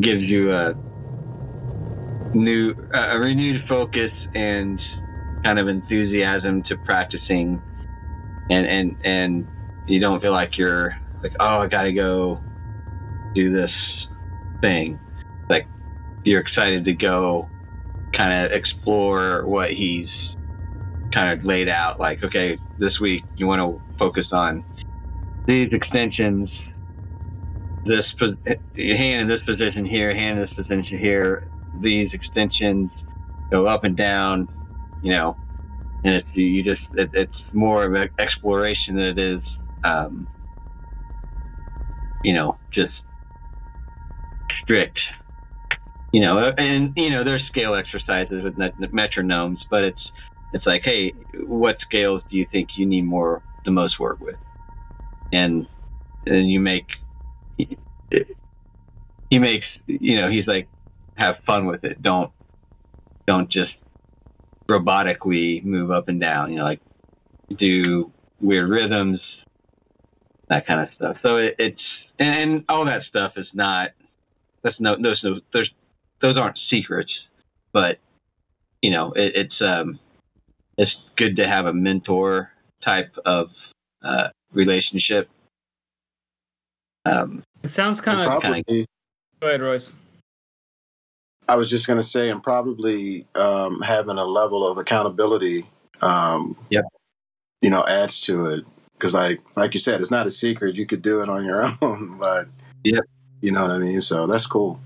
gives 0.00 0.22
you 0.22 0.52
a 0.52 0.74
new, 2.34 2.74
a 2.92 3.18
renewed 3.18 3.64
focus 3.68 4.12
and 4.34 4.80
kind 5.44 5.58
of 5.58 5.68
enthusiasm 5.68 6.62
to 6.64 6.76
practicing, 6.78 7.62
and 8.48 8.66
and 8.66 8.96
and 9.04 9.48
you 9.86 10.00
don't 10.00 10.20
feel 10.20 10.32
like 10.32 10.58
you're 10.58 10.94
like, 11.22 11.34
oh, 11.40 11.60
I 11.60 11.66
gotta 11.68 11.92
go 11.92 12.44
do 13.34 13.52
this 13.52 13.72
thing. 14.62 15.00
Like 15.48 15.68
you're 16.24 16.40
excited 16.40 16.84
to 16.86 16.94
go 16.94 17.50
kind 18.16 18.46
of 18.46 18.52
explore 18.52 19.46
what 19.46 19.70
he's 19.72 20.08
kind 21.14 21.38
of 21.38 21.44
laid 21.44 21.68
out. 21.68 22.00
Like, 22.00 22.22
okay, 22.24 22.58
this 22.78 22.98
week 23.00 23.26
you 23.36 23.46
want 23.46 23.60
to 23.60 23.82
focus 23.98 24.28
on 24.32 24.64
these 25.46 25.68
extensions, 25.72 26.50
this 27.84 28.04
hand 28.76 29.22
in 29.22 29.28
this 29.28 29.42
position 29.46 29.84
here, 29.84 30.14
hand 30.14 30.38
in 30.38 30.44
this 30.44 30.54
position 30.54 30.98
here. 30.98 31.50
These 31.72 32.10
extensions 32.12 32.90
go 33.50 33.66
up 33.66 33.84
and 33.84 33.96
down, 33.96 34.48
you 35.00 35.12
know, 35.12 35.38
and 36.04 36.14
it's 36.14 36.28
you 36.32 36.62
just 36.62 36.82
it, 36.94 37.10
it's 37.14 37.36
more 37.52 37.84
of 37.84 37.94
an 37.94 38.10
exploration 38.18 38.96
than 38.96 39.06
it 39.06 39.18
is, 39.18 39.42
um, 39.84 40.28
you 42.22 42.32
know, 42.34 42.58
just 42.72 42.94
strict 44.62 44.98
you 46.12 46.20
know, 46.20 46.38
and 46.56 46.92
you 46.96 47.10
know, 47.10 47.22
there's 47.22 47.44
scale 47.46 47.74
exercises 47.74 48.42
with 48.42 48.56
metronomes, 48.56 49.58
but 49.68 49.84
it's 49.84 50.00
it's 50.52 50.64
like, 50.66 50.82
hey, 50.84 51.12
what 51.44 51.76
scales 51.82 52.22
do 52.30 52.36
you 52.36 52.46
think 52.50 52.70
you 52.76 52.86
need 52.86 53.02
more 53.02 53.42
the 53.64 53.70
most 53.70 54.00
work 54.00 54.18
with? 54.20 54.36
And 55.32 55.66
and 56.26 56.50
you 56.50 56.60
make 56.60 56.86
he 57.56 59.38
makes 59.38 59.66
you 59.86 60.20
know 60.20 60.30
he's 60.30 60.46
like 60.46 60.68
have 61.16 61.36
fun 61.46 61.66
with 61.66 61.84
it. 61.84 62.02
Don't 62.02 62.32
don't 63.26 63.50
just 63.50 63.72
robotically 64.68 65.64
move 65.64 65.90
up 65.90 66.08
and 66.08 66.20
down. 66.20 66.50
You 66.50 66.58
know, 66.58 66.64
like 66.64 66.80
do 67.58 68.12
weird 68.40 68.68
rhythms, 68.68 69.20
that 70.48 70.66
kind 70.66 70.80
of 70.80 70.88
stuff. 70.94 71.16
So 71.22 71.36
it, 71.38 71.56
it's 71.58 71.82
and 72.18 72.64
all 72.68 72.84
that 72.84 73.02
stuff 73.04 73.32
is 73.36 73.46
not 73.54 73.90
that's 74.62 74.78
no 74.80 74.96
those 75.00 75.20
no 75.22 75.40
there's 75.52 75.70
those 76.20 76.34
aren't 76.34 76.58
secrets, 76.70 77.12
but 77.72 77.98
you 78.82 78.90
know 78.90 79.12
it, 79.12 79.32
it's 79.34 79.60
um 79.60 79.98
it's 80.76 80.94
good 81.16 81.36
to 81.36 81.46
have 81.48 81.66
a 81.66 81.72
mentor 81.72 82.50
type 82.84 83.12
of 83.26 83.48
uh, 84.04 84.28
relationship. 84.52 85.28
Um, 87.04 87.42
It 87.64 87.68
sounds 87.68 88.00
kind 88.00 88.20
And 88.20 88.30
of. 88.30 88.40
probably, 88.40 88.86
Go 89.40 89.48
ahead, 89.48 89.60
Royce. 89.60 89.94
I 91.48 91.56
was 91.56 91.70
just 91.70 91.86
going 91.86 91.98
to 91.98 92.06
say, 92.06 92.28
and 92.30 92.42
probably 92.42 93.26
um, 93.34 93.80
having 93.80 94.18
a 94.18 94.24
level 94.24 94.66
of 94.66 94.76
accountability, 94.78 95.66
um, 96.02 96.56
Yep. 96.70 96.84
you 97.62 97.70
know, 97.70 97.84
adds 97.86 98.20
to 98.22 98.46
it. 98.46 98.64
Because, 98.94 99.14
like, 99.14 99.40
like 99.56 99.74
you 99.74 99.80
said, 99.80 100.00
it's 100.00 100.10
not 100.10 100.26
a 100.26 100.30
secret. 100.30 100.74
You 100.74 100.84
could 100.86 101.02
do 101.02 101.22
it 101.22 101.28
on 101.28 101.44
your 101.44 101.62
own, 101.82 102.18
but 102.18 102.48
Yep. 102.84 103.04
you 103.40 103.50
know 103.52 103.62
what 103.62 103.70
I 103.70 103.78
mean. 103.78 104.00
So 104.00 104.26
that's 104.26 104.46
cool. 104.46 104.80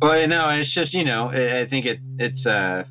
well, 0.00 0.26
no, 0.28 0.48
it's 0.50 0.72
just 0.74 0.92
you 0.92 1.04
know 1.04 1.30
I 1.30 1.66
think 1.68 1.84
it 1.86 1.98
it's 2.18 2.46
uh 2.46 2.84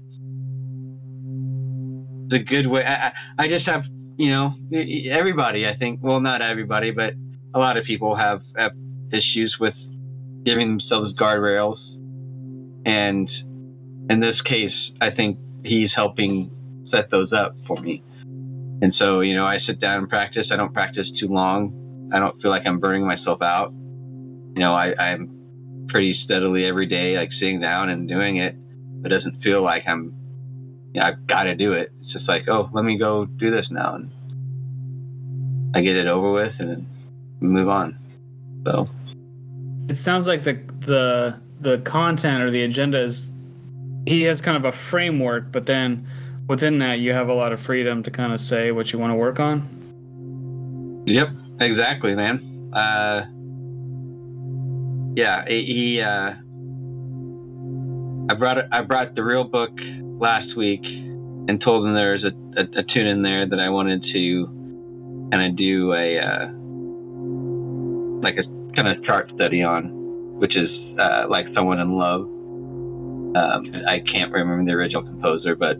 a 2.33 2.39
good 2.39 2.67
way. 2.67 2.83
I, 2.85 3.07
I 3.07 3.11
I 3.39 3.47
just 3.47 3.67
have 3.69 3.83
you 4.17 4.29
know 4.31 4.53
everybody. 5.11 5.67
I 5.67 5.75
think 5.77 5.99
well 6.03 6.19
not 6.19 6.41
everybody, 6.41 6.91
but 6.91 7.13
a 7.53 7.59
lot 7.59 7.77
of 7.77 7.85
people 7.85 8.15
have, 8.15 8.41
have 8.57 8.73
issues 9.13 9.55
with 9.59 9.73
giving 10.43 10.67
themselves 10.77 11.13
guardrails, 11.13 11.77
and 12.88 13.29
in 14.10 14.22
this 14.22 14.41
case, 14.41 14.74
I 15.01 15.10
think 15.10 15.38
he's 15.63 15.89
helping 15.94 16.50
set 16.91 17.12
those 17.12 17.34
up 17.34 17.53
for 17.67 17.77
me. 17.82 18.01
And 18.82 18.94
so, 18.98 19.20
you 19.20 19.36
know, 19.36 19.46
I 19.46 19.60
sit 19.67 19.82
down 19.82 20.00
and 20.00 20.10
practice. 20.10 20.48
I 20.51 20.56
don't 20.56 20.74
practice 20.74 21.06
too 21.20 21.27
long. 21.27 22.10
I 22.13 22.20
don't 22.20 22.41
feel 22.41 22.50
like 22.50 22.65
I'm 22.65 22.79
burning 22.79 23.06
myself 23.06 23.41
out. 23.41 23.72
You 23.74 24.62
know, 24.62 24.74
I, 24.74 24.96
I'm 24.98 25.86
pretty 25.89 26.17
steadily 26.24 26.63
every 26.65 26.86
day, 26.86 27.17
like 27.17 27.29
sitting 27.41 27.60
down 27.60 27.89
and 27.89 28.08
doing 28.08 28.38
it. 28.38 28.56
It 29.03 29.10
doesn't 29.10 29.44
feel 29.44 29.62
like 29.62 29.84
I'm, 29.86 30.13
you 30.94 31.01
know, 31.01 31.08
I've 31.08 31.27
got 31.27 31.44
to 31.44 31.56
do 31.56 31.74
it. 31.74 31.91
It's 32.01 32.13
just 32.13 32.29
like, 32.29 32.48
oh, 32.48 32.70
let 32.72 32.86
me 32.86 32.98
go 32.98 33.25
do 33.25 33.51
this 33.51 33.67
now. 33.70 33.96
And 33.96 35.75
I 35.75 35.82
get 35.82 35.98
it 35.98 36.08
over 36.08 36.32
with 36.32 36.53
and 36.60 36.88
move 37.41 37.67
on. 37.67 38.00
So, 38.65 38.88
It 39.89 39.98
sounds 39.98 40.25
like 40.25 40.44
the 40.44 40.53
the 40.86 41.46
the 41.59 41.79
content 41.79 42.43
or 42.43 42.51
the 42.51 42.63
agenda 42.63 42.99
is 42.99 43.31
he 44.05 44.23
has 44.23 44.41
kind 44.41 44.57
of 44.57 44.65
a 44.65 44.71
framework, 44.71 45.51
but 45.51 45.65
then 45.65 46.07
within 46.47 46.77
that, 46.79 46.99
you 46.99 47.13
have 47.13 47.29
a 47.29 47.33
lot 47.33 47.51
of 47.51 47.59
freedom 47.59 48.03
to 48.03 48.11
kind 48.11 48.31
of 48.31 48.39
say 48.39 48.71
what 48.71 48.93
you 48.93 48.99
want 48.99 49.11
to 49.11 49.15
work 49.15 49.39
on. 49.39 51.03
Yep, 51.05 51.29
exactly, 51.59 52.15
man. 52.15 52.71
Uh, 52.73 53.25
yeah, 55.15 55.45
he. 55.47 56.01
Uh, 56.01 56.33
I 58.29 58.33
brought 58.33 58.57
I 58.73 58.81
brought 58.81 59.15
the 59.15 59.23
real 59.23 59.45
book 59.45 59.71
last 60.19 60.55
week 60.57 60.83
and 60.83 61.61
told 61.61 61.85
him 61.85 61.93
there 61.93 62.13
was 62.13 62.23
a, 62.23 62.61
a, 62.61 62.79
a 62.79 62.83
tune 62.93 63.07
in 63.07 63.21
there 63.21 63.47
that 63.47 63.59
I 63.59 63.69
wanted 63.69 64.03
to 64.13 64.45
kind 65.31 65.49
of 65.49 65.55
do 65.55 65.93
a 65.93 66.19
uh, 66.19 66.47
like 68.21 68.37
a 68.37 68.43
kind 68.75 68.89
of 68.89 69.03
chart 69.05 69.31
study 69.35 69.63
on, 69.63 69.96
which 70.38 70.56
is 70.56 70.70
uh, 71.00 71.25
like 71.29 71.48
someone 71.56 71.79
in 71.79 71.98
love. 71.98 72.22
Um, 73.36 73.72
I 73.88 74.01
can't 74.13 74.32
remember 74.32 74.65
the 74.65 74.75
original 74.77 75.03
composer, 75.03 75.56
but 75.56 75.77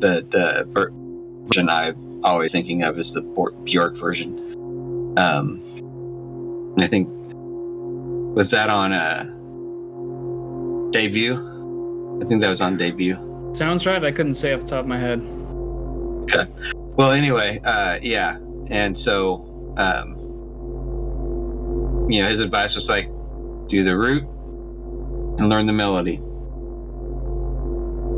the 0.00 0.26
the 0.30 0.64
version 0.72 1.68
I'm 1.68 2.24
always 2.24 2.52
thinking 2.52 2.82
of 2.82 2.98
is 2.98 3.06
the 3.14 3.22
Bjork 3.64 3.98
version. 3.98 5.16
Um, 5.18 6.74
I 6.78 6.88
think 6.88 7.08
was 8.36 8.48
that 8.52 8.70
on 8.70 8.92
a 8.92 8.96
uh, 8.96 9.24
debut? 10.92 11.34
I 12.22 12.28
think 12.28 12.42
that 12.42 12.50
was 12.50 12.60
on 12.60 12.76
debut. 12.76 13.16
Sounds 13.52 13.86
right. 13.86 14.04
I 14.04 14.12
couldn't 14.12 14.34
say 14.34 14.52
off 14.52 14.60
the 14.60 14.66
top 14.66 14.80
of 14.80 14.86
my 14.86 14.98
head. 14.98 15.20
Okay. 15.20 16.50
Well, 16.96 17.12
anyway, 17.12 17.60
uh, 17.64 17.98
yeah, 18.02 18.36
and 18.68 18.96
so 19.04 19.74
um, 19.76 20.16
you 22.10 22.22
know, 22.22 22.28
his 22.28 22.44
advice 22.44 22.74
was 22.74 22.84
like, 22.88 23.08
do 23.70 23.84
the 23.84 23.96
root 23.96 24.22
and 25.38 25.48
learn 25.48 25.66
the 25.66 25.72
melody. 25.72 26.16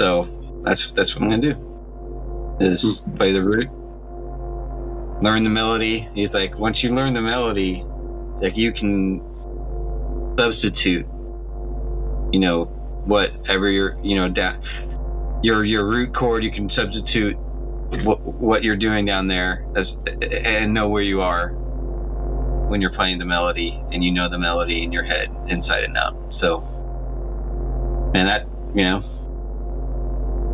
So 0.01 0.63
that's 0.65 0.81
that's 0.97 1.15
what 1.15 1.23
I'm 1.23 1.31
gonna 1.31 1.43
do. 1.43 2.59
Is 2.61 2.81
hmm. 2.81 3.17
play 3.17 3.33
the 3.33 3.43
root, 3.43 3.69
learn 5.23 5.45
the 5.45 5.51
melody. 5.51 6.09
He's 6.15 6.31
like, 6.31 6.59
once 6.59 6.83
you 6.83 6.95
learn 6.95 7.15
the 7.15 7.21
melody, 7.21 7.85
like 8.41 8.57
you 8.57 8.73
can 8.73 9.21
substitute, 10.39 11.07
you 12.33 12.41
know, 12.41 12.65
whatever 13.05 13.71
your 13.71 13.99
you 14.03 14.17
know 14.17 14.29
down 14.29 14.63
your 15.43 15.65
your 15.65 15.87
root 15.87 16.15
chord. 16.15 16.43
You 16.45 16.51
can 16.51 16.71
substitute 16.77 17.37
what 18.05 18.21
what 18.21 18.65
you're 18.65 18.77
doing 18.77 19.05
down 19.05 19.29
there 19.29 19.67
as 19.77 19.87
and 20.45 20.73
know 20.73 20.89
where 20.89 21.03
you 21.03 21.21
are 21.21 21.55
when 22.73 22.81
you're 22.81 22.95
playing 22.95 23.19
the 23.19 23.25
melody 23.27 23.79
and 23.93 24.03
you 24.03 24.11
know 24.11 24.31
the 24.31 24.39
melody 24.39 24.83
in 24.83 24.91
your 24.91 25.05
head 25.05 25.29
inside 25.47 25.85
and 25.85 25.95
out. 25.99 26.17
So, 26.41 26.63
and 28.15 28.27
that 28.27 28.47
you 28.75 28.83
know, 28.83 29.05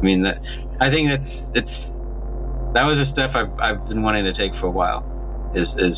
I 0.01 0.05
mean 0.05 0.23
that 0.23 0.43
I 0.81 0.91
think 0.91 1.09
that's 1.11 1.31
it's 1.55 2.75
that 2.75 2.85
was 2.85 2.97
a 2.97 3.07
step 3.13 3.37
I've 3.37 3.53
I've 3.61 3.89
been 3.89 4.03
wanting 4.03 4.25
to 4.25 4.35
take 4.35 4.51
for 4.61 4.67
a 4.67 4.71
while 4.71 5.05
is 5.55 5.69
is 5.79 5.97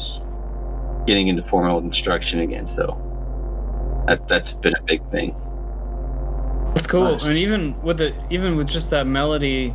getting 1.06 1.28
into 1.28 1.42
formal 1.48 1.78
instruction 1.78 2.40
again. 2.40 2.68
So 2.76 4.04
that 4.06 4.20
that's 4.28 4.52
been 4.60 4.74
a 4.74 4.82
big 4.82 5.00
thing. 5.10 5.34
That's 6.74 6.86
cool. 6.86 7.12
Nice. 7.12 7.26
And 7.28 7.38
even 7.38 7.80
with 7.80 8.02
it, 8.02 8.14
even 8.28 8.56
with 8.56 8.68
just 8.68 8.90
that 8.90 9.06
melody 9.06 9.74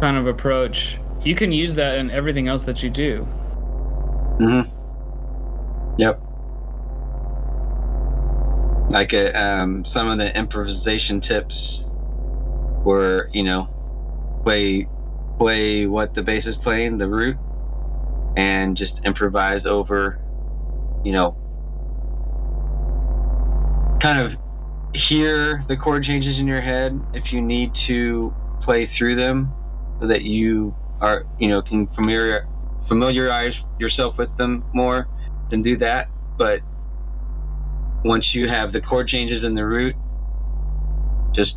kind 0.00 0.16
of 0.16 0.26
approach, 0.26 0.98
you 1.22 1.34
can 1.34 1.52
use 1.52 1.74
that 1.74 1.98
in 1.98 2.10
everything 2.10 2.48
else 2.48 2.62
that 2.62 2.82
you 2.82 2.88
do. 2.88 3.28
Mhm. 4.40 4.70
Yep. 5.98 6.20
Like 8.90 9.12
a, 9.12 9.32
uh, 9.36 9.62
um, 9.62 9.84
some 9.94 10.08
of 10.08 10.18
the 10.18 10.36
improvisation 10.38 11.20
tips 11.20 11.54
were, 12.84 13.28
you 13.32 13.42
know, 13.42 13.68
play 14.44 14.88
play 15.38 15.86
what 15.86 16.14
the 16.14 16.22
bass 16.22 16.44
is 16.46 16.56
playing, 16.62 16.98
the 16.98 17.08
root, 17.08 17.36
and 18.36 18.76
just 18.76 18.92
improvise 19.04 19.62
over, 19.66 20.18
you 21.04 21.12
know, 21.12 21.36
kind 24.02 24.20
of 24.20 24.32
hear 25.08 25.64
the 25.68 25.76
chord 25.76 26.04
changes 26.04 26.38
in 26.38 26.46
your 26.46 26.60
head 26.60 27.00
if 27.14 27.32
you 27.32 27.40
need 27.40 27.72
to 27.86 28.32
play 28.62 28.90
through 28.96 29.16
them 29.16 29.52
so 30.00 30.06
that 30.06 30.22
you 30.22 30.74
are 31.00 31.24
you 31.38 31.48
know 31.48 31.62
can 31.62 31.88
familiar 31.94 32.46
familiarize 32.88 33.54
yourself 33.78 34.14
with 34.18 34.30
them 34.38 34.64
more 34.72 35.08
then 35.50 35.62
do 35.62 35.76
that. 35.78 36.08
But 36.36 36.60
once 38.04 38.34
you 38.34 38.48
have 38.48 38.72
the 38.72 38.80
chord 38.80 39.08
changes 39.08 39.44
in 39.44 39.54
the 39.54 39.64
root 39.64 39.94
just 41.34 41.54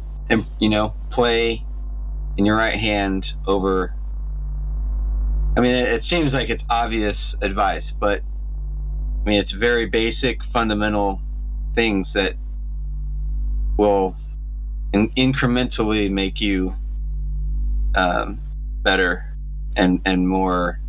you 0.60 0.70
know 0.70 0.94
play 1.12 1.64
in 2.38 2.46
your 2.46 2.56
right 2.56 2.78
hand 2.78 3.26
over 3.46 3.94
i 5.58 5.60
mean 5.60 5.76
it, 5.76 6.02
seems 6.10 6.32
like 6.32 6.50
it's 6.50 6.64
obvious 6.70 7.18
advice 7.42 7.84
but 8.00 8.22
i 8.22 9.30
mean 9.30 9.40
it's 9.40 9.52
very 9.52 9.86
basic 9.86 10.38
fundamental 10.54 11.20
things 11.76 12.08
that 12.14 12.34
will 13.78 14.16
in- 14.94 15.10
incrementally 15.18 16.10
make 16.10 16.40
you 16.40 16.74
um, 17.96 18.40
better 18.84 19.26
and 19.76 20.02
and 20.06 20.28
more, 20.28 20.80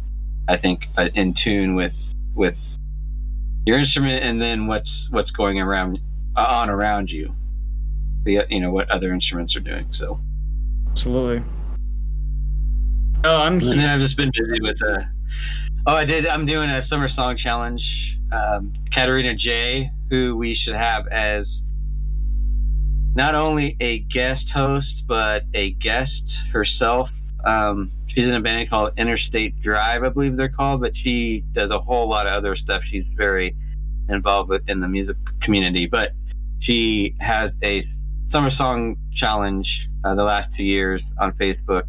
I 0.48 0.56
think, 0.56 0.82
uh, 0.96 1.08
in 1.14 1.34
tune 1.44 1.74
with 1.74 1.92
with 2.34 2.56
your 3.68 3.78
instrument 3.78 4.24
and 4.24 4.40
then 4.40 4.66
what's 4.66 4.88
what's 5.10 5.30
going 5.32 5.60
around 5.60 5.98
uh, 6.36 6.46
on 6.48 6.70
around 6.70 7.10
you. 7.10 7.34
The 8.24 8.46
you 8.48 8.60
know 8.60 8.70
what 8.70 8.90
other 8.90 9.12
instruments 9.12 9.54
are 9.56 9.60
doing. 9.60 9.86
So 9.98 10.18
absolutely. 10.88 11.44
Oh, 13.24 13.42
I'm. 13.42 13.54
And 13.54 13.62
then 13.62 13.80
I've 13.80 14.00
just 14.00 14.16
been 14.16 14.32
busy 14.32 14.62
with 14.62 14.76
uh 14.82 15.00
Oh, 15.86 15.94
I 15.94 16.06
did. 16.06 16.26
I'm 16.26 16.46
doing 16.46 16.70
a 16.70 16.86
summer 16.88 17.10
song 17.10 17.36
challenge. 17.36 17.82
Um, 18.32 18.72
Katerina 18.94 19.34
Jae, 19.34 19.90
who 20.08 20.36
we 20.36 20.54
should 20.54 20.74
have 20.74 21.06
as 21.08 21.44
not 23.14 23.34
only 23.34 23.76
a 23.80 23.98
guest 23.98 24.44
host, 24.54 24.94
but 25.06 25.42
a 25.52 25.72
guest 25.72 26.22
herself. 26.52 27.10
Um, 27.44 27.90
she's 28.18 28.26
in 28.26 28.34
a 28.34 28.40
band 28.40 28.68
called 28.68 28.92
Interstate 28.96 29.62
Drive, 29.62 30.02
I 30.02 30.08
believe 30.08 30.36
they're 30.36 30.48
called, 30.48 30.80
but 30.80 30.92
she 31.04 31.44
does 31.52 31.70
a 31.70 31.78
whole 31.78 32.08
lot 32.08 32.26
of 32.26 32.32
other 32.32 32.56
stuff. 32.56 32.82
She's 32.90 33.04
very 33.16 33.54
involved 34.08 34.50
with 34.50 34.62
in 34.66 34.80
the 34.80 34.88
music 34.88 35.16
community, 35.42 35.86
but 35.86 36.10
she 36.58 37.14
has 37.20 37.52
a 37.62 37.86
summer 38.32 38.50
song 38.58 38.96
challenge 39.14 39.68
uh, 40.04 40.16
the 40.16 40.24
last 40.24 40.48
two 40.56 40.64
years 40.64 41.00
on 41.20 41.32
Facebook, 41.34 41.84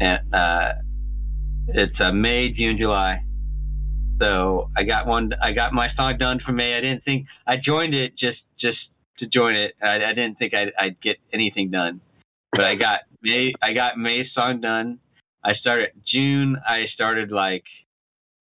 and 0.00 0.20
uh, 0.32 0.74
it's 1.68 2.00
uh, 2.00 2.12
May, 2.12 2.50
June, 2.50 2.78
July. 2.78 3.20
So 4.20 4.70
I 4.76 4.84
got 4.84 5.08
one. 5.08 5.32
I 5.42 5.50
got 5.50 5.72
my 5.72 5.88
song 5.98 6.16
done 6.18 6.38
for 6.46 6.52
May. 6.52 6.76
I 6.76 6.80
didn't 6.80 7.04
think 7.04 7.26
I 7.48 7.56
joined 7.56 7.96
it 7.96 8.16
just 8.16 8.38
just 8.60 8.78
to 9.18 9.26
join 9.26 9.56
it. 9.56 9.74
I, 9.82 9.96
I 9.96 10.12
didn't 10.12 10.38
think 10.38 10.54
I'd, 10.54 10.72
I'd, 10.78 11.00
get 11.00 11.18
anything 11.32 11.70
done, 11.70 12.00
but 12.52 12.66
I 12.66 12.74
got 12.76 13.00
May. 13.22 13.52
I 13.62 13.72
got 13.72 13.98
May's 13.98 14.28
song 14.32 14.60
done. 14.60 15.00
I 15.44 15.54
started 15.54 15.92
June. 16.06 16.56
I 16.66 16.86
started 16.94 17.30
like 17.30 17.64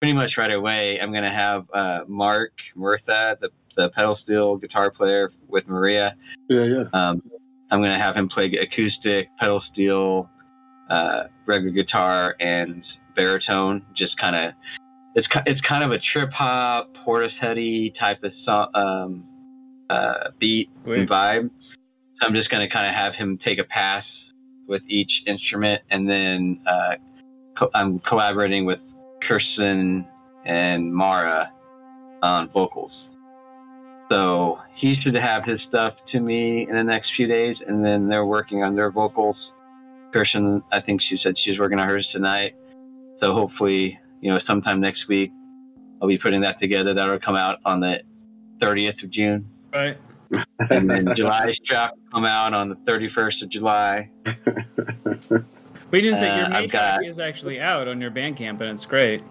pretty 0.01 0.13
much 0.13 0.37
right 0.37 0.53
away. 0.53 0.99
I'm 0.99 1.13
gonna 1.13 1.33
have 1.35 1.65
uh, 1.73 1.99
Mark 2.07 2.51
Murtha, 2.75 3.37
the 3.41 3.49
the 3.75 3.89
pedal 3.89 4.17
steel 4.23 4.57
guitar 4.57 4.91
player 4.91 5.31
with 5.47 5.67
Maria. 5.67 6.15
Yeah, 6.49 6.63
yeah. 6.63 6.83
Um, 6.93 7.21
I'm 7.71 7.81
gonna 7.81 8.01
have 8.01 8.15
him 8.15 8.27
play 8.27 8.45
acoustic, 8.45 9.29
pedal 9.39 9.61
steel, 9.71 10.29
uh, 10.89 11.23
regular 11.45 11.71
guitar, 11.71 12.35
and 12.39 12.83
baritone. 13.15 13.85
Just 13.95 14.17
kind 14.17 14.35
of, 14.35 14.53
it's 15.15 15.27
it's 15.45 15.61
kind 15.61 15.83
of 15.83 15.91
a 15.91 15.99
trip 15.99 16.31
hop, 16.33 16.89
Portishead 17.05 17.93
type 17.99 18.23
of 18.23 18.31
song, 18.45 18.69
um, 18.73 19.25
uh, 19.89 20.31
beat 20.39 20.69
Great. 20.83 21.01
and 21.01 21.09
vibe. 21.09 21.49
So 22.21 22.27
I'm 22.27 22.35
just 22.35 22.49
going 22.49 22.67
to 22.67 22.73
kind 22.73 22.85
of 22.85 22.95
have 22.95 23.15
him 23.15 23.39
take 23.45 23.59
a 23.59 23.63
pass 23.63 24.03
with 24.69 24.83
each 24.87 25.11
instrument, 25.25 25.81
and 25.89 26.09
then 26.09 26.59
uh, 26.65 26.95
co- 27.57 27.71
I'm 27.73 27.99
collaborating 27.99 28.65
with 28.65 28.79
Kirsten 29.27 30.05
and 30.45 30.93
Mara 30.93 31.51
on 32.21 32.49
vocals. 32.49 32.91
So 34.11 34.59
he 34.75 34.95
should 34.95 35.17
have 35.17 35.43
his 35.43 35.59
stuff 35.67 35.95
to 36.11 36.19
me 36.19 36.67
in 36.67 36.75
the 36.75 36.83
next 36.83 37.11
few 37.15 37.27
days, 37.27 37.57
and 37.67 37.83
then 37.83 38.07
they're 38.07 38.25
working 38.25 38.63
on 38.63 38.75
their 38.75 38.91
vocals. 38.91 39.35
Kirsten, 40.13 40.63
I 40.71 40.81
think 40.81 41.01
she 41.01 41.19
said 41.21 41.35
she's 41.37 41.59
working 41.59 41.79
on 41.79 41.87
hers 41.87 42.07
tonight. 42.11 42.55
So 43.21 43.33
hopefully, 43.33 43.99
you 44.21 44.31
know, 44.31 44.39
sometime 44.47 44.79
next 44.79 45.07
week, 45.07 45.31
I'll 46.01 46.07
be 46.07 46.17
putting 46.17 46.41
that 46.41 46.59
together. 46.61 46.93
That'll 46.93 47.19
come 47.19 47.35
out 47.35 47.59
on 47.65 47.81
the 47.81 48.01
30th 48.61 49.03
of 49.03 49.11
June. 49.11 49.47
Right. 49.73 49.97
And 50.69 50.89
then 50.89 51.13
July's 51.15 51.55
drop 51.67 51.93
come 52.11 52.25
out 52.25 52.53
on 52.53 52.69
the 52.69 52.75
31st 52.75 53.43
of 53.43 53.49
July. 53.49 54.09
We 55.91 56.01
didn't 56.01 56.19
say 56.19 56.37
your 56.37 56.45
uh, 56.45 56.49
main 56.49 56.69
track 56.69 57.01
is 57.03 57.19
actually 57.19 57.59
out 57.59 57.87
on 57.87 57.99
your 57.99 58.11
Bandcamp, 58.11 58.61
and 58.61 58.69
it's 58.69 58.85
great. 58.85 59.23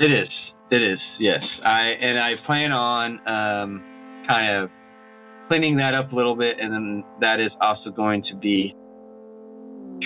It 0.00 0.10
is. 0.10 0.28
It 0.70 0.82
is. 0.82 0.98
Yes. 1.20 1.42
I 1.64 1.90
and 2.00 2.18
I 2.18 2.34
plan 2.46 2.72
on 2.72 3.20
um, 3.28 3.82
kind 4.28 4.48
of 4.48 4.70
cleaning 5.48 5.76
that 5.76 5.94
up 5.94 6.12
a 6.12 6.16
little 6.16 6.34
bit, 6.34 6.58
and 6.58 6.72
then 6.72 7.04
that 7.20 7.38
is 7.38 7.52
also 7.60 7.90
going 7.90 8.24
to 8.24 8.36
be 8.36 8.74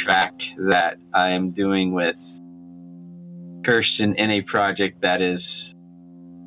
track 0.04 0.34
that 0.68 0.96
I 1.14 1.30
am 1.30 1.52
doing 1.52 1.92
with 1.92 2.16
Kirsten 3.64 4.14
in 4.16 4.30
a 4.30 4.42
project 4.42 5.00
that 5.02 5.22
is. 5.22 5.40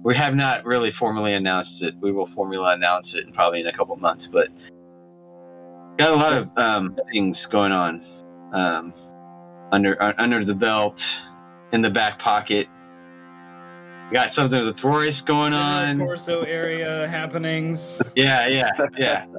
We 0.04 0.16
have 0.16 0.34
not 0.36 0.66
really 0.66 0.92
formally 0.98 1.34
announced 1.34 1.72
it. 1.82 1.94
We 2.02 2.12
will 2.12 2.28
formally 2.34 2.74
announce 2.74 3.08
it 3.14 3.32
probably 3.34 3.60
in 3.62 3.68
a 3.68 3.74
couple 3.78 3.96
months, 3.98 4.24
but 4.32 4.48
got 5.98 6.12
a 6.12 6.16
lot 6.16 6.34
of 6.34 6.50
um, 6.58 6.98
things 7.12 7.38
going 7.52 7.72
on 7.72 8.02
um, 8.54 8.94
under 9.72 10.02
uh, 10.02 10.14
under 10.18 10.44
the 10.44 10.56
belt, 10.56 10.96
in 11.72 11.82
the 11.82 11.90
back 11.90 12.20
pocket. 12.20 12.68
Got 14.12 14.32
something 14.36 14.66
with 14.66 14.76
the 14.76 14.82
Taurus 14.82 15.16
going 15.26 15.54
on. 15.54 15.96
Torso 15.98 16.42
area 16.42 17.08
happenings. 17.08 18.02
Yeah, 18.16 18.48
yeah, 18.48 18.72
yeah. 18.98 19.26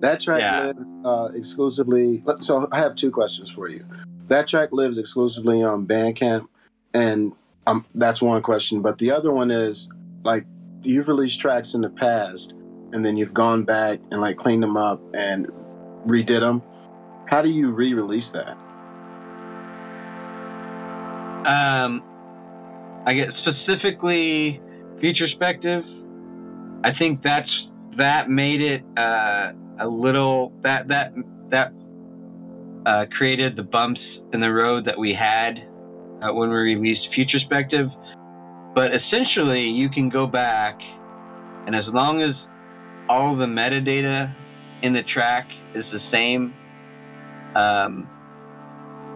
That 0.00 0.18
track 0.18 0.40
Yeah. 0.40 0.60
lives 0.66 0.78
uh, 1.04 1.28
exclusively. 1.32 2.24
So 2.40 2.66
I 2.72 2.78
have 2.80 2.96
two 2.96 3.12
questions 3.12 3.50
for 3.52 3.68
you. 3.68 3.84
That 4.26 4.48
track 4.48 4.70
lives 4.72 4.98
exclusively 4.98 5.62
on 5.62 5.86
Bandcamp, 5.86 6.48
and 6.92 7.32
um, 7.66 7.86
that's 7.94 8.20
one 8.20 8.42
question. 8.42 8.82
But 8.82 8.98
the 8.98 9.10
other 9.10 9.30
one 9.30 9.50
is 9.50 9.88
like 10.24 10.46
you've 10.82 11.08
released 11.08 11.40
tracks 11.40 11.74
in 11.74 11.80
the 11.80 11.90
past, 11.90 12.54
and 12.92 13.04
then 13.04 13.16
you've 13.16 13.34
gone 13.34 13.64
back 13.64 14.00
and 14.10 14.20
like 14.20 14.36
cleaned 14.36 14.62
them 14.62 14.76
up 14.76 15.00
and 15.14 15.50
redid 16.06 16.40
them. 16.40 16.62
How 17.26 17.42
do 17.42 17.50
you 17.50 17.70
re-release 17.70 18.30
that? 18.30 18.58
Um, 21.46 22.02
I 23.06 23.14
get 23.14 23.28
specifically 23.42 24.60
Futurespective. 25.00 25.82
I 26.84 26.92
think 26.98 27.22
that's 27.22 27.50
that 27.96 28.28
made 28.28 28.62
it 28.62 28.82
uh, 28.96 29.52
a 29.78 29.86
little 29.86 30.52
that 30.62 30.88
that 30.88 31.12
that 31.50 31.72
uh, 32.86 33.06
created 33.16 33.56
the 33.56 33.62
bumps 33.62 34.00
in 34.32 34.40
the 34.40 34.52
road 34.52 34.84
that 34.84 34.98
we 34.98 35.12
had 35.12 35.62
uh, 36.22 36.32
when 36.32 36.50
we 36.50 36.56
released 36.56 37.08
Futurespective. 37.16 37.90
But 38.74 38.96
essentially, 38.96 39.68
you 39.68 39.90
can 39.90 40.08
go 40.08 40.26
back, 40.26 40.78
and 41.66 41.76
as 41.76 41.84
long 41.88 42.22
as 42.22 42.30
all 43.08 43.36
the 43.36 43.46
metadata 43.46 44.34
in 44.82 44.92
the 44.92 45.02
track 45.02 45.46
is 45.74 45.84
the 45.92 46.00
same, 46.10 46.54
um, 47.54 48.08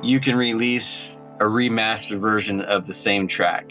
you 0.02 0.20
can 0.20 0.36
release 0.36 0.82
a 1.40 1.44
remastered 1.44 2.20
version 2.20 2.60
of 2.62 2.86
the 2.86 2.94
same 3.04 3.28
track. 3.28 3.66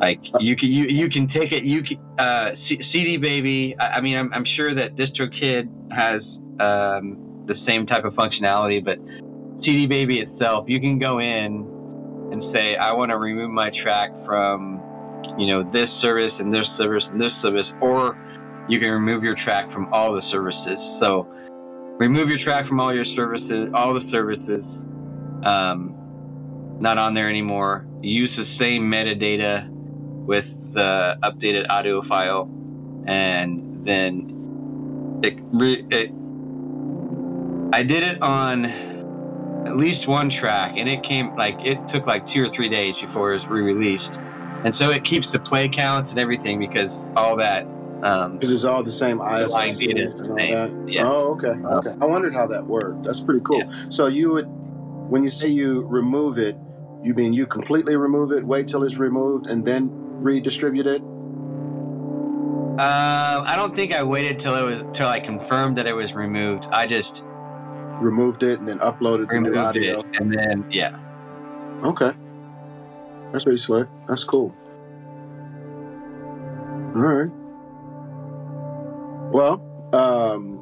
Like 0.00 0.20
you 0.40 0.56
can 0.56 0.70
you 0.70 0.84
you 0.88 1.08
can 1.08 1.28
take 1.28 1.52
it 1.52 1.62
you 1.62 1.82
can 1.82 1.98
uh, 2.18 2.50
C- 2.68 2.80
CD 2.92 3.16
Baby. 3.16 3.76
I, 3.78 3.86
I 3.86 4.00
mean 4.00 4.16
I'm 4.16 4.32
I'm 4.32 4.44
sure 4.44 4.74
that 4.74 4.96
DistroKid 4.96 5.92
has 5.92 6.22
um, 6.58 7.44
the 7.46 7.54
same 7.68 7.86
type 7.86 8.04
of 8.04 8.14
functionality, 8.14 8.84
but 8.84 8.98
CD 9.64 9.86
Baby 9.86 10.20
itself, 10.20 10.64
you 10.68 10.80
can 10.80 10.98
go 10.98 11.20
in 11.20 11.66
and 12.32 12.54
say 12.54 12.76
I 12.76 12.92
want 12.92 13.10
to 13.10 13.18
remove 13.18 13.50
my 13.50 13.70
track 13.82 14.10
from 14.24 14.80
you 15.38 15.46
know 15.46 15.70
this 15.72 15.88
service 16.02 16.32
and 16.38 16.54
this 16.54 16.66
service 16.78 17.04
and 17.10 17.20
this 17.20 17.32
service, 17.42 17.66
or 17.80 18.16
you 18.68 18.78
can 18.78 18.92
remove 18.92 19.22
your 19.22 19.36
track 19.44 19.70
from 19.72 19.92
all 19.92 20.12
the 20.14 20.22
services. 20.30 20.78
So 21.00 21.26
remove 21.98 22.28
your 22.28 22.38
track 22.44 22.66
from 22.66 22.80
all 22.80 22.94
your 22.94 23.06
services, 23.16 23.68
all 23.74 23.94
the 23.94 24.08
services. 24.10 24.64
Um, 25.44 25.96
not 26.80 26.98
on 26.98 27.14
there 27.14 27.28
anymore. 27.28 27.86
Use 28.00 28.30
the 28.36 28.46
same 28.60 28.90
metadata 28.90 29.68
with 29.68 30.44
the 30.74 31.16
updated 31.22 31.66
audio 31.70 32.02
file, 32.08 32.50
and 33.06 33.86
then 33.86 35.20
it, 35.22 35.38
re- 35.52 35.86
it. 35.90 36.10
I 37.74 37.82
did 37.82 38.04
it 38.04 38.20
on 38.20 38.81
at 39.66 39.76
least 39.76 40.08
one 40.08 40.30
track, 40.40 40.74
and 40.76 40.88
it 40.88 41.02
came 41.04 41.34
like 41.36 41.54
it 41.60 41.78
took 41.92 42.06
like 42.06 42.24
two 42.34 42.44
or 42.44 42.54
three 42.54 42.68
days 42.68 42.94
before 43.04 43.32
it 43.32 43.40
was 43.40 43.46
re-released, 43.48 44.10
and 44.64 44.74
so 44.80 44.90
it 44.90 45.04
keeps 45.04 45.26
the 45.32 45.40
play 45.40 45.68
counts 45.68 46.10
and 46.10 46.18
everything 46.18 46.58
because 46.58 46.90
all 47.16 47.36
that. 47.36 47.66
Um, 48.02 48.32
Because 48.32 48.50
it's 48.50 48.64
all 48.64 48.82
the 48.82 48.90
same 48.90 49.20
ISO 49.20 49.78
data 49.78 50.10
and 50.18 50.30
all 50.30 50.36
that. 50.36 50.90
Yeah. 50.90 51.08
Oh, 51.08 51.34
okay, 51.34 51.48
okay. 51.48 51.94
I 52.00 52.04
wondered 52.04 52.34
how 52.34 52.48
that 52.48 52.66
worked. 52.66 53.04
That's 53.04 53.20
pretty 53.20 53.42
cool. 53.44 53.62
So 53.90 54.08
you 54.08 54.32
would, 54.32 54.46
when 54.46 55.22
you 55.22 55.30
say 55.30 55.46
you 55.46 55.86
remove 55.86 56.36
it, 56.36 56.56
you 57.04 57.14
mean 57.14 57.32
you 57.32 57.46
completely 57.46 57.94
remove 57.94 58.32
it, 58.32 58.44
wait 58.44 58.66
till 58.66 58.82
it's 58.82 58.96
removed, 58.96 59.46
and 59.46 59.64
then 59.64 59.90
redistribute 60.20 60.86
it? 60.86 61.02
uh, 62.78 63.44
I 63.46 63.54
don't 63.54 63.76
think 63.76 63.92
I 63.92 64.02
waited 64.02 64.40
till 64.42 64.56
it 64.56 64.62
was 64.62 64.96
till 64.96 65.06
I 65.06 65.20
confirmed 65.20 65.76
that 65.78 65.86
it 65.86 65.92
was 65.92 66.10
removed. 66.14 66.64
I 66.72 66.86
just 66.86 67.12
Removed 68.00 68.42
it 68.42 68.58
and 68.58 68.68
then 68.68 68.78
uploaded 68.78 69.30
the 69.30 69.40
new 69.40 69.56
audio. 69.56 70.00
it, 70.00 70.06
and 70.20 70.32
then 70.32 70.64
yeah. 70.70 70.98
Okay. 71.84 72.12
That's 73.32 73.44
pretty 73.44 73.58
slick. 73.58 73.88
That's 74.08 74.24
cool. 74.24 74.54
All 76.94 77.00
right. 77.00 77.30
Well, 79.32 79.62
um, 79.94 80.58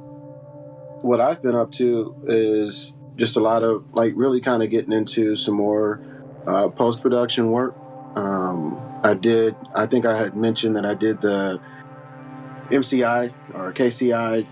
what 1.02 1.20
I've 1.20 1.42
been 1.42 1.56
up 1.56 1.72
to 1.72 2.14
is 2.26 2.94
just 3.16 3.36
a 3.36 3.40
lot 3.40 3.62
of 3.62 3.84
like 3.92 4.12
really 4.16 4.40
kind 4.40 4.62
of 4.62 4.70
getting 4.70 4.92
into 4.92 5.36
some 5.36 5.54
more 5.54 6.00
uh, 6.46 6.68
post 6.68 7.02
production 7.02 7.50
work. 7.50 7.76
Um, 8.14 8.80
I 9.02 9.14
did, 9.14 9.56
I 9.74 9.86
think 9.86 10.06
I 10.06 10.16
had 10.16 10.36
mentioned 10.36 10.76
that 10.76 10.86
I 10.86 10.94
did 10.94 11.20
the 11.20 11.60
MCI 12.70 13.32
or 13.54 13.72
KCI 13.72 14.46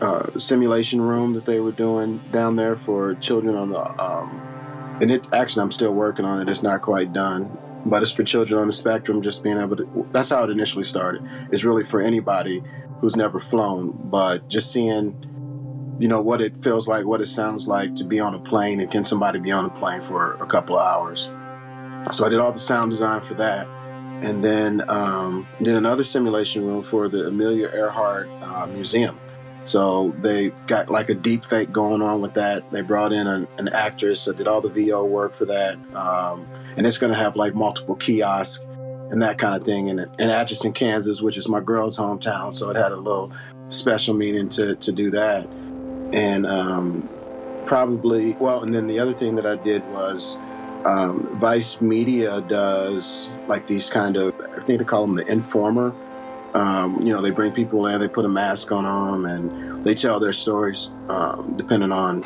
uh, 0.00 0.38
simulation 0.38 1.00
room 1.00 1.34
that 1.34 1.46
they 1.46 1.60
were 1.60 1.72
doing 1.72 2.20
down 2.32 2.56
there 2.56 2.76
for 2.76 3.14
children 3.14 3.56
on 3.56 3.70
the 3.70 4.02
um, 4.02 4.98
and 5.00 5.10
it 5.10 5.26
actually 5.32 5.62
I'm 5.62 5.72
still 5.72 5.92
working 5.92 6.24
on 6.24 6.40
it. 6.40 6.48
It's 6.48 6.62
not 6.62 6.82
quite 6.82 7.12
done, 7.12 7.56
but 7.86 8.02
it's 8.02 8.12
for 8.12 8.22
children 8.22 8.60
on 8.60 8.66
the 8.66 8.72
spectrum. 8.72 9.22
Just 9.22 9.42
being 9.42 9.58
able 9.58 9.76
to. 9.76 10.08
That's 10.12 10.30
how 10.30 10.44
it 10.44 10.50
initially 10.50 10.84
started. 10.84 11.26
It's 11.50 11.64
really 11.64 11.84
for 11.84 12.00
anybody 12.00 12.62
who's 13.00 13.16
never 13.16 13.40
flown, 13.40 13.98
but 14.10 14.46
just 14.48 14.70
seeing, 14.70 15.96
you 15.98 16.06
know, 16.06 16.20
what 16.20 16.42
it 16.42 16.56
feels 16.58 16.86
like, 16.86 17.06
what 17.06 17.22
it 17.22 17.28
sounds 17.28 17.66
like 17.66 17.96
to 17.96 18.04
be 18.04 18.20
on 18.20 18.34
a 18.34 18.38
plane, 18.38 18.80
and 18.80 18.90
can 18.90 19.04
somebody 19.04 19.38
be 19.38 19.50
on 19.50 19.64
a 19.64 19.70
plane 19.70 20.02
for 20.02 20.34
a 20.34 20.46
couple 20.46 20.78
of 20.78 20.86
hours. 20.86 21.30
So 22.12 22.26
I 22.26 22.28
did 22.28 22.38
all 22.38 22.52
the 22.52 22.58
sound 22.58 22.90
design 22.90 23.20
for 23.22 23.34
that, 23.34 23.66
and 24.22 24.44
then 24.44 24.82
um, 24.88 25.46
did 25.62 25.74
another 25.74 26.04
simulation 26.04 26.66
room 26.66 26.82
for 26.82 27.08
the 27.08 27.26
Amelia 27.28 27.68
Earhart 27.68 28.28
uh, 28.42 28.66
Museum. 28.66 29.18
So 29.64 30.14
they 30.18 30.50
got 30.66 30.90
like 30.90 31.10
a 31.10 31.14
deep 31.14 31.44
fake 31.44 31.70
going 31.72 32.02
on 32.02 32.20
with 32.20 32.34
that. 32.34 32.70
They 32.70 32.80
brought 32.80 33.12
in 33.12 33.26
an, 33.26 33.46
an 33.58 33.68
actress 33.68 34.24
that 34.24 34.36
did 34.36 34.46
all 34.46 34.60
the 34.60 34.68
VO 34.68 35.04
work 35.04 35.34
for 35.34 35.44
that. 35.46 35.76
Um, 35.94 36.46
and 36.76 36.86
it's 36.86 36.98
going 36.98 37.12
to 37.12 37.18
have 37.18 37.36
like 37.36 37.54
multiple 37.54 37.94
kiosks 37.94 38.64
and 39.10 39.22
that 39.22 39.38
kind 39.38 39.54
of 39.54 39.64
thing 39.64 39.88
in, 39.88 39.98
in 39.98 40.30
Atchison, 40.30 40.72
Kansas, 40.72 41.20
which 41.20 41.36
is 41.36 41.48
my 41.48 41.60
girl's 41.60 41.98
hometown. 41.98 42.52
So 42.52 42.70
it 42.70 42.76
had 42.76 42.92
a 42.92 42.96
little 42.96 43.32
special 43.68 44.14
meaning 44.14 44.48
to, 44.50 44.76
to 44.76 44.92
do 44.92 45.10
that. 45.10 45.46
And 46.12 46.46
um, 46.46 47.08
probably, 47.66 48.32
well, 48.40 48.62
and 48.62 48.74
then 48.74 48.86
the 48.86 48.98
other 48.98 49.12
thing 49.12 49.36
that 49.36 49.46
I 49.46 49.56
did 49.56 49.86
was 49.92 50.38
um, 50.84 51.38
Vice 51.38 51.80
Media 51.80 52.40
does 52.42 53.30
like 53.46 53.66
these 53.66 53.90
kind 53.90 54.16
of, 54.16 54.34
I 54.56 54.60
think 54.62 54.78
they 54.78 54.84
call 54.84 55.06
them 55.06 55.14
the 55.14 55.26
informer. 55.26 55.94
Um, 56.54 57.00
you 57.02 57.12
know, 57.12 57.20
they 57.20 57.30
bring 57.30 57.52
people 57.52 57.86
in, 57.86 58.00
they 58.00 58.08
put 58.08 58.24
a 58.24 58.28
mask 58.28 58.72
on 58.72 58.84
them, 58.84 59.24
and 59.24 59.84
they 59.84 59.94
tell 59.94 60.18
their 60.18 60.32
stories 60.32 60.90
um, 61.08 61.54
depending 61.56 61.92
on 61.92 62.22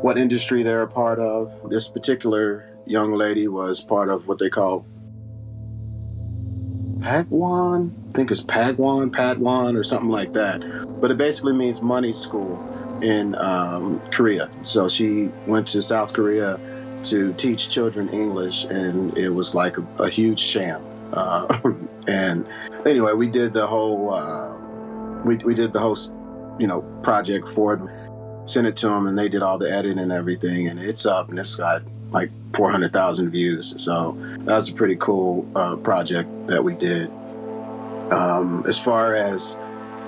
what 0.00 0.16
industry 0.16 0.62
they're 0.62 0.82
a 0.82 0.88
part 0.88 1.18
of. 1.18 1.70
This 1.70 1.88
particular 1.88 2.78
young 2.86 3.12
lady 3.12 3.48
was 3.48 3.80
part 3.80 4.08
of 4.08 4.26
what 4.28 4.38
they 4.38 4.48
call 4.48 4.86
Pagwan. 7.00 7.92
I 8.08 8.12
think 8.16 8.30
it's 8.30 8.40
Pagwan, 8.40 9.10
Padwan, 9.10 9.76
or 9.76 9.82
something 9.82 10.10
like 10.10 10.32
that. 10.34 10.60
But 11.00 11.10
it 11.10 11.18
basically 11.18 11.52
means 11.52 11.82
money 11.82 12.12
school 12.12 12.58
in 13.02 13.34
um, 13.34 14.00
Korea. 14.10 14.48
So 14.64 14.88
she 14.88 15.30
went 15.46 15.68
to 15.68 15.82
South 15.82 16.12
Korea 16.12 16.58
to 17.06 17.32
teach 17.34 17.70
children 17.70 18.08
English, 18.10 18.64
and 18.64 19.16
it 19.16 19.30
was 19.30 19.54
like 19.54 19.78
a, 19.78 19.86
a 19.98 20.08
huge 20.08 20.40
sham. 20.40 20.82
Uh, 21.12 21.72
and 22.08 22.46
anyway, 22.86 23.12
we 23.12 23.28
did 23.28 23.52
the 23.52 23.66
whole 23.66 24.12
uh, 24.12 24.54
we 25.24 25.36
we 25.38 25.54
did 25.54 25.72
the 25.72 25.80
whole 25.80 25.96
you 26.58 26.66
know 26.66 26.82
project 27.02 27.48
for 27.48 27.76
them, 27.76 27.90
sent 28.46 28.66
it 28.66 28.76
to 28.76 28.88
them, 28.88 29.06
and 29.06 29.18
they 29.18 29.28
did 29.28 29.42
all 29.42 29.58
the 29.58 29.70
editing 29.70 29.98
and 29.98 30.12
everything, 30.12 30.68
and 30.68 30.80
it's 30.80 31.06
up, 31.06 31.30
and 31.30 31.38
it's 31.38 31.54
got 31.54 31.82
like 32.10 32.30
four 32.54 32.70
hundred 32.70 32.92
thousand 32.92 33.30
views. 33.30 33.74
So 33.82 34.16
that 34.40 34.56
was 34.56 34.68
a 34.68 34.74
pretty 34.74 34.96
cool 34.96 35.46
uh, 35.54 35.76
project 35.76 36.28
that 36.48 36.62
we 36.62 36.74
did. 36.74 37.10
Um, 38.10 38.64
as 38.68 38.78
far 38.78 39.14
as 39.14 39.56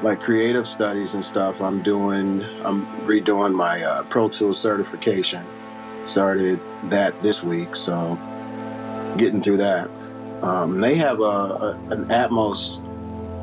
like 0.02 0.20
creative 0.20 0.66
studies 0.68 1.14
and 1.14 1.24
stuff, 1.24 1.60
I'm 1.60 1.82
doing 1.82 2.42
I'm 2.64 2.86
redoing 3.06 3.54
my 3.54 3.82
uh, 3.82 4.02
Pro 4.04 4.28
Tools 4.28 4.60
certification. 4.60 5.44
Started 6.06 6.60
that 6.84 7.20
this 7.22 7.42
week, 7.42 7.74
so 7.76 8.18
getting 9.16 9.42
through 9.42 9.58
that. 9.58 9.90
Um, 10.42 10.80
they 10.80 10.94
have 10.96 11.20
a, 11.20 11.22
a 11.22 11.70
an 11.90 12.06
Atmos 12.06 12.82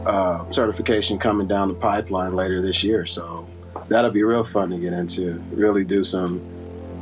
uh, 0.06 0.50
certification 0.52 1.20
coming 1.20 1.48
down 1.48 1.68
the 1.68 1.74
pipeline 1.74 2.34
later 2.34 2.62
this 2.62 2.84
year, 2.84 3.06
so 3.06 3.48
that'll 3.90 4.12
be 4.12 4.24
real 4.24 4.44
fun 4.44 4.70
to 4.70 4.78
get 4.78 4.94
into. 4.94 5.44
Really 5.52 5.84
do 5.84 6.04
some, 6.04 6.42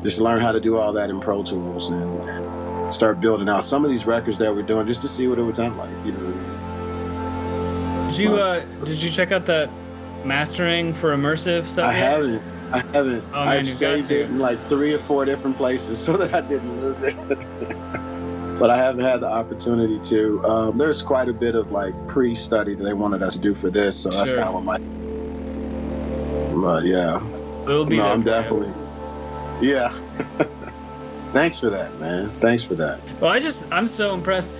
just 0.04 0.20
learn 0.20 0.42
how 0.42 0.52
to 0.52 0.60
do 0.60 0.78
all 0.78 0.94
that 0.94 1.10
in 1.10 1.20
Pro 1.20 1.44
Tools 1.44 1.90
and, 1.92 2.30
and 2.30 2.94
start 2.94 3.22
building 3.22 3.48
out 3.48 3.64
some 3.64 3.86
of 3.86 3.92
these 3.92 4.06
records 4.06 4.38
that 4.40 4.54
we're 4.54 4.64
doing 4.64 4.86
just 4.88 5.02
to 5.02 5.08
see 5.08 5.28
what 5.28 5.40
it 5.40 5.44
would 5.44 5.56
sound 5.56 5.78
like. 5.78 5.90
You 6.06 6.12
know 6.14 6.20
what 6.20 6.36
I 6.36 6.40
mean? 6.40 8.08
Did 8.12 8.18
you 8.20 8.36
uh 8.36 8.66
did 8.84 9.02
you 9.02 9.10
check 9.10 9.32
out 9.32 9.46
that 9.46 9.70
mastering 10.26 10.94
for 10.94 11.16
immersive 11.16 11.66
stuff? 11.66 11.86
I 11.86 11.94
haven't. 11.94 12.42
I 12.74 12.80
haven't. 12.94 13.24
Oh, 13.34 13.40
I've 13.40 13.68
saved 13.68 14.12
it 14.12 14.30
in 14.30 14.40
like 14.40 14.60
three 14.68 14.94
or 14.94 15.00
four 15.00 15.26
different 15.26 15.58
places 15.58 16.00
so 16.04 16.18
that 16.18 16.34
I 16.34 16.42
didn't 16.42 16.82
lose 16.82 17.02
it. 17.02 17.16
but 18.60 18.70
I 18.70 18.78
haven't 18.78 19.04
had 19.04 19.22
the 19.22 19.28
opportunity 19.28 20.00
to. 20.00 20.44
Um, 20.46 20.78
there's 20.78 21.02
quite 21.02 21.30
a 21.30 21.34
bit 21.34 21.56
of 21.56 21.72
like 21.72 21.94
pre-study 22.08 22.76
that 22.76 22.84
they 22.84 22.94
wanted 22.94 23.24
us 23.24 23.36
to 23.36 23.40
do 23.42 23.54
for 23.54 23.70
this, 23.70 24.00
so 24.00 24.10
that's 24.10 24.34
kind 24.34 24.46
of 24.46 24.54
what 24.54 24.64
my. 24.64 24.78
But 26.62 26.84
yeah, 26.86 27.20
no, 27.66 27.82
I'm 27.82 27.88
for 27.88 27.94
you. 27.94 28.24
definitely. 28.24 28.74
Yeah. 29.62 29.90
Thanks 31.32 31.60
for 31.60 31.70
that, 31.70 31.98
man. 32.00 32.30
Thanks 32.42 32.64
for 32.64 32.76
that. 32.76 33.00
Well, 33.22 33.32
I 33.32 33.40
just 33.40 33.72
I'm 33.72 33.88
so 33.88 34.14
impressed. 34.14 34.54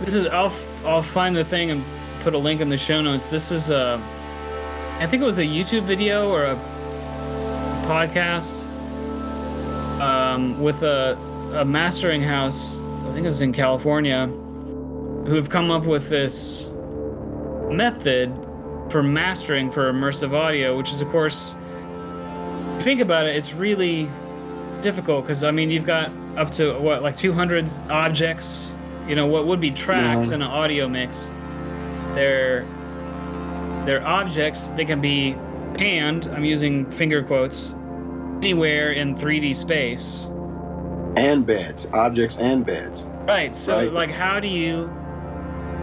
This 0.00 0.14
is 0.14 0.26
I'll 0.26 0.52
I'll 0.84 1.02
find 1.02 1.34
the 1.34 1.44
thing 1.44 1.70
and 1.70 1.82
put 2.20 2.34
a 2.34 2.38
link 2.38 2.60
in 2.60 2.68
the 2.68 2.76
show 2.78 3.00
notes. 3.00 3.26
This 3.26 3.50
is 3.50 3.70
a 3.70 4.00
I 4.98 5.06
think 5.06 5.22
it 5.22 5.26
was 5.26 5.38
a 5.38 5.44
YouTube 5.44 5.82
video 5.84 6.30
or 6.30 6.44
a 6.44 6.58
podcast 7.88 8.62
um, 10.00 10.60
with 10.62 10.82
a 10.82 11.16
a 11.54 11.64
mastering 11.64 12.22
house. 12.22 12.78
I 13.08 13.12
think 13.14 13.26
it's 13.26 13.40
in 13.40 13.52
California, 13.52 14.26
who 14.26 15.34
have 15.34 15.48
come 15.48 15.70
up 15.70 15.84
with 15.86 16.10
this 16.10 16.68
method 17.70 18.32
for 18.90 19.02
mastering 19.02 19.70
for 19.72 19.90
immersive 19.92 20.32
audio, 20.34 20.76
which 20.76 20.90
is 20.92 21.00
of 21.00 21.08
course. 21.08 21.54
Think 22.80 23.00
about 23.00 23.26
it. 23.26 23.34
It's 23.34 23.54
really 23.54 24.08
difficult 24.82 25.24
because 25.24 25.42
I 25.42 25.50
mean 25.50 25.70
you've 25.70 25.86
got 25.86 26.12
up 26.36 26.52
to 26.52 26.78
what 26.78 27.02
like 27.02 27.16
200 27.16 27.72
objects. 27.90 28.74
You 29.08 29.16
know 29.16 29.26
what 29.26 29.46
would 29.46 29.60
be 29.60 29.70
tracks 29.70 30.28
Yeah. 30.28 30.36
in 30.36 30.42
an 30.42 30.48
audio 30.48 30.86
mix. 30.88 31.30
They're 32.14 32.66
they're 33.84 34.06
objects. 34.06 34.68
They 34.68 34.84
can 34.84 35.00
be 35.00 35.34
panned. 35.78 36.26
I'm 36.26 36.44
using 36.44 36.90
finger 36.90 37.22
quotes. 37.22 37.74
Anywhere 38.42 38.92
in 38.92 39.16
3D 39.16 39.54
space. 39.54 40.30
And 41.16 41.44
beds, 41.46 41.88
objects 41.92 42.36
and 42.38 42.64
beds. 42.64 43.06
Right. 43.26 43.54
So 43.56 43.76
Right. 43.76 43.92
like 43.92 44.10
how 44.10 44.38
do 44.40 44.48
you 44.48 44.88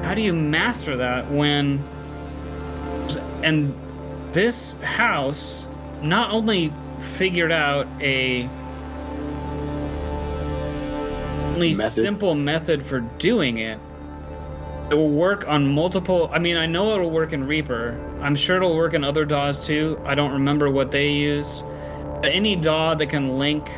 how 0.04 0.14
do 0.14 0.22
you 0.22 0.34
master 0.34 0.98
that 0.98 1.30
when 1.32 1.84
and 3.44 3.74
this 4.32 4.80
house 4.82 5.68
not 6.02 6.32
only 6.32 6.72
figured 7.18 7.52
out 7.52 7.88
a 8.00 8.48
only 11.54 11.70
Method? 11.74 11.92
simple 11.92 12.36
method 12.36 12.86
for 12.86 13.00
doing 13.18 13.58
it 13.58 13.80
it 14.90 14.94
will 14.94 15.10
work 15.10 15.48
on 15.48 15.68
multiple 15.68 16.30
i 16.32 16.40
mean 16.40 16.58
i 16.58 16.66
know 16.66 16.94
it'll 16.94 17.10
work 17.10 17.34
in 17.34 17.46
reaper 17.46 18.00
i'm 18.22 18.36
sure 18.36 18.58
it'll 18.58 18.76
work 18.76 18.94
in 18.94 19.04
other 19.04 19.26
daws 19.26 19.60
too 19.60 20.00
i 20.06 20.14
don't 20.14 20.32
remember 20.32 20.70
what 20.70 20.92
they 20.92 21.12
use 21.12 21.64
but 22.22 22.32
any 22.32 22.56
daw 22.56 22.94
that 22.96 23.08
can 23.08 23.38
link 23.38 23.70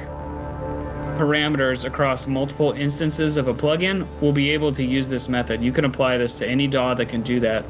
parameters 1.17 1.83
across 1.83 2.27
multiple 2.27 2.73
instances 2.73 3.37
of 3.37 3.47
a 3.47 3.53
plugin 3.53 4.07
will 4.21 4.31
be 4.31 4.51
able 4.51 4.71
to 4.71 4.83
use 4.83 5.09
this 5.09 5.27
method. 5.27 5.63
You 5.63 5.71
can 5.71 5.83
apply 5.83 6.17
this 6.17 6.35
to 6.35 6.47
any 6.47 6.67
DAW 6.67 6.93
that 6.93 7.09
can 7.09 7.23
do 7.23 7.39
that. 7.39 7.65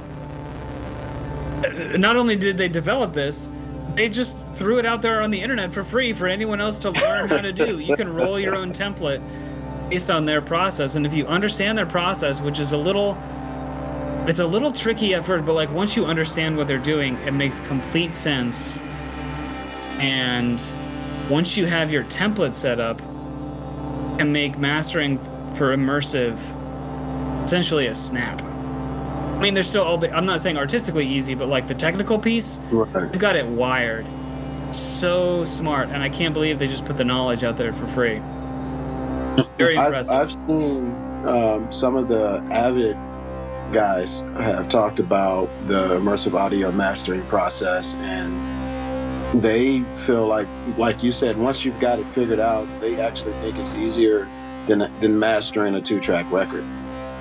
Not 1.97 2.17
only 2.17 2.35
did 2.35 2.57
they 2.57 2.67
develop 2.67 3.13
this, 3.13 3.49
they 3.95 4.09
just 4.09 4.37
threw 4.55 4.77
it 4.77 4.85
out 4.85 5.01
there 5.01 5.21
on 5.21 5.31
the 5.31 5.39
internet 5.41 5.73
for 5.73 5.83
free 5.83 6.13
for 6.13 6.27
anyone 6.27 6.59
else 6.59 6.77
to 6.79 6.91
learn 6.91 7.29
how 7.29 7.37
to 7.37 7.53
do. 7.53 7.79
You 7.79 7.95
can 7.95 8.13
roll 8.13 8.37
your 8.37 8.55
own 8.55 8.73
template 8.73 9.23
based 9.89 10.09
on 10.09 10.25
their 10.25 10.41
process, 10.41 10.95
and 10.95 11.05
if 11.05 11.13
you 11.13 11.25
understand 11.27 11.77
their 11.77 11.85
process, 11.85 12.41
which 12.41 12.59
is 12.59 12.71
a 12.71 12.77
little 12.77 13.17
it's 14.27 14.39
a 14.39 14.45
little 14.45 14.71
tricky 14.73 15.13
at 15.15 15.25
first, 15.25 15.45
but 15.45 15.53
like 15.53 15.71
once 15.71 15.95
you 15.95 16.05
understand 16.05 16.57
what 16.57 16.67
they're 16.67 16.77
doing, 16.77 17.15
it 17.25 17.31
makes 17.31 17.61
complete 17.61 18.13
sense. 18.13 18.81
And 19.99 20.61
once 21.29 21.55
you 21.55 21.65
have 21.65 21.91
your 21.93 22.03
template 22.05 22.53
set 22.55 22.79
up, 22.79 23.01
and 24.19 24.33
make 24.33 24.57
mastering 24.57 25.19
for 25.55 25.75
immersive 25.77 26.39
essentially 27.43 27.85
a 27.87 27.93
snap. 27.95 28.41
I 28.41 29.39
mean, 29.39 29.53
there's 29.53 29.69
still 29.69 29.83
all 29.83 29.97
the. 29.97 30.11
I'm 30.11 30.25
not 30.25 30.41
saying 30.41 30.57
artistically 30.57 31.05
easy, 31.07 31.35
but 31.35 31.47
like 31.47 31.67
the 31.67 31.75
technical 31.75 32.17
piece, 32.17 32.59
Right. 32.71 32.91
they've 33.11 33.19
got 33.21 33.35
it 33.35 33.45
wired. 33.45 34.05
So 34.71 35.43
smart, 35.45 35.89
and 35.89 36.01
I 36.03 36.09
can't 36.09 36.33
believe 36.33 36.57
they 36.59 36.67
just 36.67 36.83
put 36.83 36.97
the 36.97 37.05
knowledge 37.05 37.43
out 37.43 37.55
there 37.57 37.71
for 37.73 37.85
free. 37.87 38.19
Very 39.57 39.77
I've, 39.77 39.87
impressive. 39.87 40.13
I've 40.13 40.31
seen 40.31 40.95
um, 41.27 41.71
some 41.71 41.95
of 41.95 42.07
the 42.07 42.43
Avid 42.51 42.97
guys 43.71 44.21
have 44.37 44.69
talked 44.69 44.99
about 44.99 45.49
the 45.67 45.97
immersive 45.99 46.33
audio 46.33 46.71
mastering 46.71 47.23
process, 47.23 47.95
and 47.95 49.41
they 49.41 49.81
feel 49.97 50.25
like, 50.25 50.47
like 50.77 51.03
you 51.03 51.11
said, 51.11 51.37
once 51.37 51.65
you've 51.65 51.79
got 51.79 51.99
it 51.99 52.07
figured 52.07 52.39
out, 52.39 52.67
they 52.79 52.99
actually 52.99 53.33
think 53.33 53.57
it's 53.57 53.75
easier 53.75 54.27
than 54.67 54.91
than 55.01 55.19
mastering 55.19 55.75
a 55.75 55.81
two 55.81 55.99
track 55.99 56.29
record. 56.31 56.63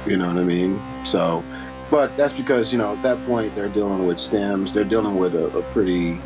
You 0.07 0.17
know 0.17 0.29
what 0.29 0.39
I 0.39 0.45
mean? 0.45 0.81
So, 1.05 1.43
but 1.91 2.17
that's 2.17 2.33
because 2.33 2.73
you 2.73 2.79
know 2.79 2.95
at 2.95 3.03
that 3.03 3.25
point 3.27 3.55
they're 3.55 3.69
dealing 3.69 4.07
with 4.07 4.19
stems, 4.19 4.73
they're 4.73 4.85
dealing 4.85 5.17
with 5.17 5.35
a, 5.35 5.47
a 5.57 5.63
pretty 5.73 6.21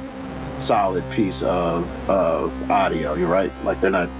solid 0.58 1.08
piece 1.10 1.42
of 1.42 1.88
of 2.10 2.70
audio. 2.70 3.14
You're 3.14 3.28
right, 3.28 3.52
like 3.64 3.80
they're 3.80 3.90
not 3.90 4.10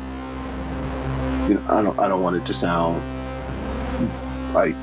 you 1.51 1.57
know, 1.57 1.65
I 1.69 1.83
don't 1.83 1.99
I 1.99 2.09
don't 2.09 2.23
want 2.23 2.37
it 2.37 2.47
to 2.47 2.55
sound 2.55 3.03
like 4.55 4.77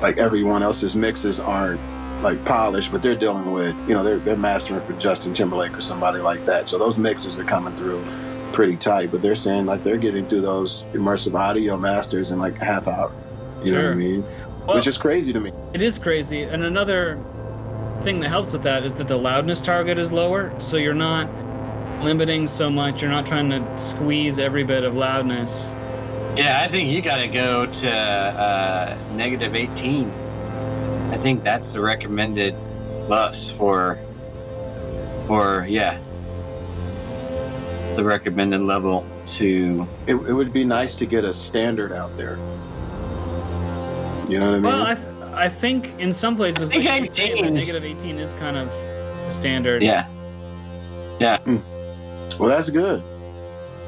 like 0.00 0.16
everyone 0.16 0.62
else's 0.62 0.94
mixes 0.94 1.40
aren't 1.40 1.80
like 2.22 2.44
polished, 2.44 2.92
but 2.92 3.02
they're 3.02 3.16
dealing 3.16 3.50
with 3.50 3.74
you 3.88 3.94
know 3.94 4.04
they're 4.04 4.18
they're 4.18 4.36
mastering 4.36 4.80
for 4.82 4.92
Justin 4.94 5.34
Timberlake 5.34 5.76
or 5.76 5.80
somebody 5.80 6.20
like 6.20 6.44
that. 6.46 6.68
So 6.68 6.78
those 6.78 6.98
mixes 6.98 7.36
are 7.36 7.44
coming 7.44 7.74
through 7.74 8.04
pretty 8.52 8.76
tight, 8.76 9.10
but 9.10 9.22
they're 9.22 9.34
saying 9.34 9.66
like 9.66 9.82
they're 9.82 9.96
getting 9.96 10.28
through 10.28 10.42
those 10.42 10.84
immersive 10.92 11.34
audio 11.34 11.76
masters 11.76 12.30
in 12.30 12.38
like 12.38 12.60
a 12.60 12.64
half 12.64 12.86
hour. 12.86 13.12
You 13.64 13.72
know 13.72 13.82
what 13.82 13.92
I 13.92 13.94
mean? 13.94 14.24
Well, 14.66 14.76
Which 14.76 14.86
is 14.86 14.98
crazy 14.98 15.32
to 15.32 15.40
me. 15.40 15.50
It 15.72 15.82
is 15.82 15.98
crazy. 15.98 16.42
And 16.42 16.62
another 16.62 17.20
thing 18.02 18.20
that 18.20 18.28
helps 18.28 18.52
with 18.52 18.62
that 18.62 18.84
is 18.84 18.94
that 18.96 19.08
the 19.08 19.16
loudness 19.16 19.60
target 19.60 19.98
is 19.98 20.12
lower, 20.12 20.52
so 20.60 20.76
you're 20.76 20.94
not 20.94 21.28
limiting 22.02 22.46
so 22.46 22.70
much. 22.70 23.02
You're 23.02 23.10
not 23.10 23.26
trying 23.26 23.50
to 23.50 23.78
squeeze 23.78 24.38
every 24.38 24.64
bit 24.64 24.84
of 24.84 24.94
loudness. 24.94 25.74
Yeah, 26.36 26.62
I 26.66 26.70
think 26.70 26.90
you 26.90 27.02
gotta 27.02 27.28
go 27.28 27.66
to 27.66 27.90
uh, 27.90 28.96
negative 29.14 29.54
18. 29.54 30.10
I 31.10 31.18
think 31.18 31.44
that's 31.44 31.70
the 31.72 31.80
recommended 31.80 32.54
bus 33.08 33.36
for, 33.58 33.98
for 35.26 35.66
yeah, 35.68 35.98
the 37.96 38.02
recommended 38.02 38.62
level 38.62 39.06
to. 39.38 39.86
It, 40.06 40.14
it 40.14 40.32
would 40.32 40.52
be 40.52 40.64
nice 40.64 40.96
to 40.96 41.06
get 41.06 41.24
a 41.24 41.32
standard 41.32 41.92
out 41.92 42.16
there. 42.16 42.36
You 44.28 44.38
know 44.38 44.52
what 44.52 44.54
I 44.54 44.60
mean? 44.60 44.62
Well, 44.62 44.86
I, 44.86 44.94
th- 44.94 45.06
I 45.34 45.48
think 45.48 45.98
in 45.98 46.12
some 46.12 46.36
places, 46.36 46.72
I 46.72 46.76
think 46.76 46.88
like, 46.88 47.02
you 47.02 47.08
say 47.08 47.28
that 47.34 47.38
18. 47.38 47.54
negative 47.54 47.84
18 47.84 48.18
is 48.18 48.32
kind 48.34 48.56
of 48.56 48.70
standard. 49.30 49.82
Yeah. 49.82 50.08
Yeah, 51.20 51.38
Well, 52.38 52.48
that's 52.48 52.70
good. 52.70 53.02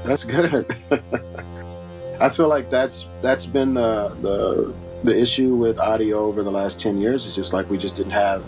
That's 0.05 0.25
good. 0.25 0.67
I 2.21 2.29
feel 2.29 2.49
like 2.49 2.71
that's 2.71 3.07
that's 3.23 3.47
been 3.47 3.75
the 3.75 4.09
the 4.21 4.75
the 5.03 5.19
issue 5.19 5.55
with 5.55 5.79
audio 5.79 6.21
over 6.25 6.43
the 6.43 6.51
last 6.51 6.81
ten 6.81 6.99
years. 6.99 7.27
It's 7.27 7.35
just 7.35 7.53
like 7.53 7.69
we 7.69 7.79
just 7.79 7.97
didn't 7.97 8.13
have 8.13 8.45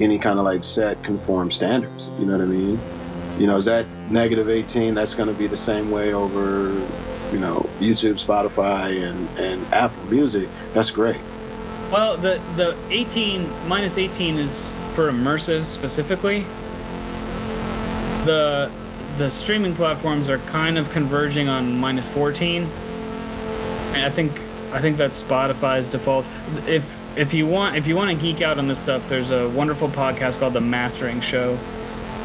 any 0.00 0.18
kind 0.18 0.38
of 0.38 0.44
like 0.44 0.64
set 0.64 1.02
conform 1.02 1.50
standards. 1.50 2.08
You 2.18 2.26
know 2.26 2.32
what 2.32 2.42
I 2.42 2.46
mean? 2.46 2.80
You 3.38 3.46
know, 3.46 3.56
is 3.56 3.64
that 3.66 3.86
negative 4.10 4.48
eighteen? 4.48 4.94
That's 4.94 5.14
going 5.14 5.28
to 5.28 5.34
be 5.34 5.46
the 5.46 5.56
same 5.56 5.90
way 5.90 6.12
over, 6.12 6.70
you 7.32 7.38
know, 7.38 7.68
YouTube, 7.80 8.24
Spotify, 8.24 9.08
and 9.08 9.28
and 9.38 9.64
Apple 9.74 10.04
Music. 10.04 10.48
That's 10.72 10.90
great. 10.90 11.20
Well, 11.90 12.16
the 12.16 12.40
the 12.54 12.76
18 12.90 13.68
minus 13.68 13.98
18 13.98 14.38
is 14.38 14.76
for 14.94 15.10
immersive 15.10 15.64
specifically. 15.64 16.44
The 18.24 18.70
the 19.16 19.30
streaming 19.30 19.74
platforms 19.74 20.28
are 20.28 20.38
kind 20.38 20.78
of 20.78 20.90
converging 20.90 21.48
on 21.48 21.78
minus 21.78 22.08
14. 22.08 22.64
And 23.94 24.04
I 24.04 24.10
think 24.10 24.40
I 24.72 24.80
think 24.80 24.96
that's 24.96 25.22
Spotify's 25.22 25.88
default. 25.88 26.24
If 26.66 26.98
if 27.16 27.34
you 27.34 27.46
want 27.46 27.76
if 27.76 27.86
you 27.86 27.96
want 27.96 28.10
to 28.10 28.16
geek 28.16 28.40
out 28.40 28.58
on 28.58 28.68
this 28.68 28.78
stuff, 28.78 29.08
there's 29.08 29.30
a 29.30 29.48
wonderful 29.50 29.88
podcast 29.88 30.38
called 30.38 30.54
The 30.54 30.60
Mastering 30.60 31.20
Show 31.20 31.58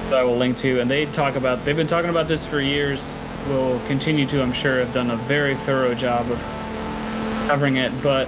that 0.09 0.15
I 0.19 0.23
will 0.23 0.37
link 0.37 0.57
to, 0.57 0.79
and 0.79 0.89
they 0.89 1.05
talk 1.07 1.35
about 1.35 1.65
they've 1.65 1.75
been 1.75 1.87
talking 1.87 2.09
about 2.09 2.27
this 2.27 2.45
for 2.45 2.61
years. 2.61 3.23
Will 3.47 3.79
continue 3.81 4.25
to, 4.27 4.41
I'm 4.41 4.53
sure, 4.53 4.79
have 4.79 4.93
done 4.93 5.11
a 5.11 5.17
very 5.17 5.55
thorough 5.55 5.93
job 5.93 6.31
of 6.31 6.39
covering 7.47 7.77
it, 7.77 7.91
but 8.01 8.27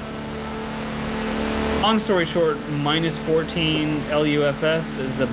long 1.81 1.97
story 1.97 2.25
short, 2.25 2.57
minus 2.69 3.17
14 3.17 4.09
LUFS 4.09 4.99
is 4.99 5.19
a, 5.21 5.25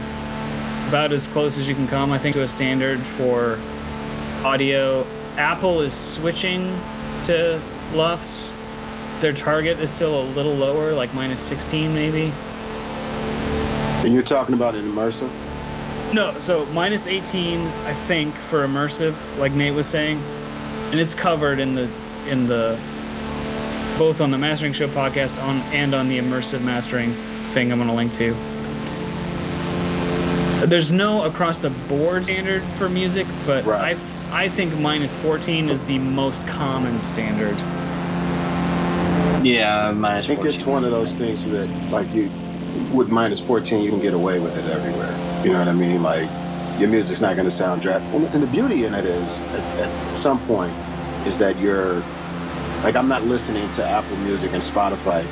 about 0.94 1.10
as 1.10 1.26
close 1.26 1.58
as 1.58 1.68
you 1.68 1.74
can 1.74 1.88
come, 1.88 2.12
I 2.12 2.18
think, 2.18 2.36
to 2.36 2.42
a 2.42 2.46
standard 2.46 3.00
for 3.00 3.58
audio. 4.44 5.04
Apple 5.36 5.80
is 5.80 5.92
switching 5.92 6.72
to 7.24 7.60
LUFS. 7.94 8.56
Their 9.18 9.32
target 9.32 9.80
is 9.80 9.90
still 9.90 10.22
a 10.22 10.26
little 10.34 10.54
lower, 10.54 10.92
like 10.92 11.12
minus 11.12 11.42
16 11.42 11.92
maybe. 11.92 12.32
And 14.04 14.14
you're 14.14 14.22
talking 14.22 14.54
about 14.54 14.76
an 14.76 14.84
immersive? 14.84 15.32
No, 16.12 16.32
so 16.38 16.64
minus 16.66 17.08
18, 17.08 17.58
I 17.66 17.92
think, 18.06 18.32
for 18.32 18.64
immersive, 18.64 19.36
like 19.36 19.50
Nate 19.50 19.74
was 19.74 19.88
saying, 19.88 20.22
and 20.92 21.00
it's 21.00 21.12
covered 21.12 21.58
in 21.58 21.74
the 21.74 21.90
in 22.28 22.46
the 22.46 22.78
both 23.98 24.20
on 24.20 24.30
the 24.30 24.38
Mastering 24.38 24.72
Show 24.72 24.86
podcast 24.86 25.42
on 25.42 25.56
and 25.74 25.92
on 25.92 26.06
the 26.06 26.20
immersive 26.20 26.62
mastering 26.62 27.14
thing 27.50 27.72
I'm 27.72 27.78
going 27.78 27.88
to 27.88 27.96
link 27.96 28.12
to. 28.12 28.53
There's 30.66 30.90
no 30.90 31.24
across 31.24 31.58
the 31.58 31.70
board 31.88 32.24
standard 32.24 32.62
for 32.78 32.88
music, 32.88 33.26
but 33.46 33.64
Right. 33.64 33.96
I 33.96 34.44
I 34.44 34.48
think 34.48 34.76
minus 34.80 35.14
14 35.14 35.68
is 35.68 35.84
the 35.84 35.98
most 35.98 36.46
common 36.48 37.00
standard. 37.02 37.56
Yeah, 39.44 39.92
minus 39.92 40.24
I 40.24 40.28
think 40.28 40.40
14. 40.40 40.54
it's 40.54 40.66
one 40.66 40.84
of 40.84 40.90
those 40.90 41.14
things 41.14 41.44
that, 41.44 41.68
like, 41.90 42.12
you, 42.14 42.30
with 42.92 43.10
minus 43.10 43.40
14, 43.40 43.82
you 43.82 43.90
can 43.90 44.00
get 44.00 44.14
away 44.14 44.40
with 44.40 44.56
it 44.56 44.64
everywhere. 44.70 45.12
You 45.44 45.52
know 45.52 45.58
what 45.58 45.68
I 45.68 45.72
mean? 45.72 46.02
Like, 46.02 46.28
your 46.80 46.88
music's 46.88 47.20
not 47.20 47.36
going 47.36 47.44
to 47.44 47.50
sound 47.50 47.82
drab. 47.82 48.00
And, 48.14 48.26
and 48.28 48.42
the 48.42 48.46
beauty 48.46 48.86
in 48.86 48.94
it 48.94 49.04
is, 49.04 49.42
at, 49.42 49.60
at 49.86 50.18
some 50.18 50.38
point, 50.46 50.72
is 51.26 51.38
that 51.38 51.58
you're, 51.58 52.02
like, 52.82 52.96
I'm 52.96 53.06
not 53.08 53.22
listening 53.24 53.70
to 53.72 53.84
Apple 53.84 54.16
Music 54.18 54.52
and 54.52 54.62
Spotify 54.62 55.24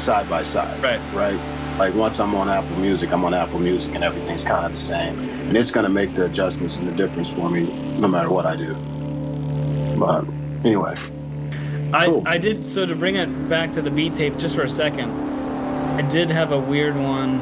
side 0.00 0.28
by 0.30 0.42
side. 0.42 0.82
Right. 0.82 1.00
Right? 1.14 1.38
Like, 1.78 1.94
once 1.94 2.20
I'm 2.20 2.34
on 2.34 2.48
Apple 2.48 2.76
Music, 2.76 3.12
I'm 3.12 3.24
on 3.24 3.34
Apple 3.34 3.58
Music, 3.58 3.94
and 3.94 4.04
everything's 4.04 4.44
kind 4.44 4.64
of 4.64 4.72
the 4.72 4.78
same. 4.78 5.18
And 5.18 5.56
it's 5.56 5.70
going 5.70 5.84
to 5.84 5.90
make 5.90 6.14
the 6.14 6.26
adjustments 6.26 6.76
and 6.76 6.86
the 6.86 6.92
difference 6.92 7.30
for 7.30 7.48
me 7.48 7.64
no 7.98 8.08
matter 8.08 8.30
what 8.30 8.46
I 8.46 8.56
do. 8.56 8.74
But, 9.98 10.24
anyway. 10.64 10.96
I, 11.92 12.06
Cool. 12.06 12.22
I 12.26 12.38
did 12.38 12.64
so 12.64 12.86
to 12.86 12.94
bring 12.94 13.16
it 13.16 13.48
back 13.48 13.72
to 13.72 13.82
the 13.82 13.90
B 13.90 14.10
tape 14.10 14.36
just 14.36 14.54
for 14.54 14.62
a 14.62 14.68
second. 14.68 15.10
I 15.10 16.02
did 16.02 16.30
have 16.30 16.52
a 16.52 16.58
weird 16.58 16.96
one. 16.96 17.40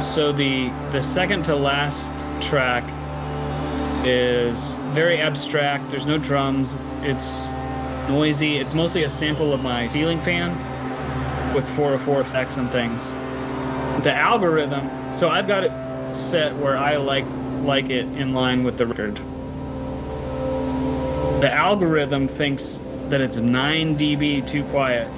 So 0.00 0.32
the 0.32 0.70
the 0.90 1.00
second 1.00 1.44
to 1.44 1.54
last 1.54 2.12
track 2.42 2.82
is 4.04 4.76
very 4.92 5.18
abstract. 5.18 5.88
There's 5.90 6.06
no 6.06 6.18
drums. 6.18 6.74
It's, 6.74 6.94
it's 7.02 8.08
noisy. 8.08 8.56
It's 8.56 8.74
mostly 8.74 9.04
a 9.04 9.08
sample 9.08 9.52
of 9.52 9.62
my 9.62 9.86
ceiling 9.86 10.20
fan 10.20 10.50
with 11.54 11.68
404 11.76 12.20
effects 12.20 12.56
and 12.56 12.68
things. 12.70 13.12
The 14.02 14.12
algorithm. 14.12 14.90
So 15.14 15.28
I've 15.28 15.46
got 15.46 15.64
it 15.64 16.10
set 16.10 16.54
where 16.56 16.76
I 16.76 16.96
liked 16.96 17.32
like 17.62 17.90
it 17.90 18.06
in 18.06 18.34
line 18.34 18.64
with 18.64 18.76
the 18.76 18.86
record. 18.86 19.16
The 21.40 21.50
algorithm 21.52 22.26
thinks 22.28 22.82
that 23.08 23.20
it's 23.20 23.36
9 23.36 23.96
dB 23.96 24.46
too 24.48 24.64
quiet. 24.64 25.08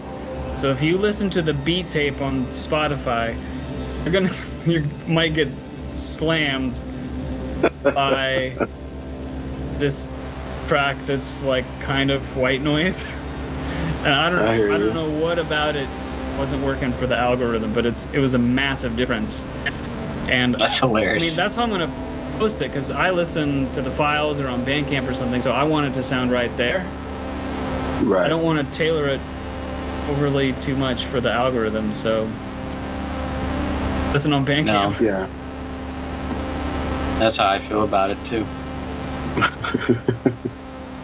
So 0.57 0.70
if 0.70 0.83
you 0.83 0.99
listen 0.99 1.31
to 1.31 1.42
the 1.42 1.55
beat 1.55 1.88
tape 1.88 2.20
on 2.20 2.46
Spotify, 2.46 3.37
you're 4.05 4.12
gonna 4.12 4.35
you 4.66 4.85
might 5.09 5.35
get 5.35 5.49
slammed 5.94 6.81
by 7.83 8.55
this 9.79 10.12
track 10.68 10.96
that's 11.07 11.42
like 11.42 11.64
kind 11.81 12.11
of 12.11 12.37
white 12.37 12.61
noise. 12.62 13.05
And 13.96 14.14
I 14.14 14.31
don't 14.31 14.38
I 14.38 14.75
I, 14.75 14.79
don't 14.79 14.94
know 14.94 15.11
what 15.18 15.40
about 15.40 15.75
it 15.75 15.88
wasn't 16.38 16.64
working 16.64 16.92
for 16.92 17.07
the 17.07 17.16
algorithm, 17.16 17.72
but 17.72 17.87
it's 17.87 18.07
it 18.12 18.18
was 18.18 18.35
a 18.35 18.38
massive 18.38 18.96
difference. 18.96 19.44
And 20.29 20.55
That's 20.55 20.79
hilarious. 20.81 21.16
I 21.16 21.20
mean, 21.20 21.37
that's 21.37 21.55
how 21.55 21.62
I'm 21.62 21.70
gonna 21.70 21.92
post 22.38 22.61
it 22.62 22.68
because 22.68 22.90
I 22.90 23.11
listen 23.11 23.70
to 23.72 23.83
the 23.83 23.90
files 23.90 24.40
or 24.40 24.49
on 24.49 24.64
Bandcamp 24.64 25.09
or 25.09 25.14
something, 25.14 25.42
so 25.42 25.53
I 25.53 25.64
want 25.64 25.87
it 25.87 25.94
to 25.94 26.03
sound 26.03 26.31
right 26.31 26.55
there. 26.57 26.87
Right. 28.03 28.25
I 28.25 28.29
don't 28.29 28.44
want 28.44 28.59
to 28.59 28.77
tailor 28.77 29.09
it 29.09 29.20
overly 30.09 30.53
too 30.55 30.77
much 30.77 31.05
for 31.05 31.20
the 31.20 31.31
algorithm, 31.31 31.92
so 31.92 32.29
listen 34.12 34.33
on 34.33 34.44
Bandcamp. 34.44 35.01
No. 35.01 35.07
Yeah. 35.07 35.27
That's 37.18 37.37
how 37.37 37.49
I 37.49 37.59
feel 37.66 37.85
about 37.85 38.11
it 38.11 38.18
too. 38.29 38.46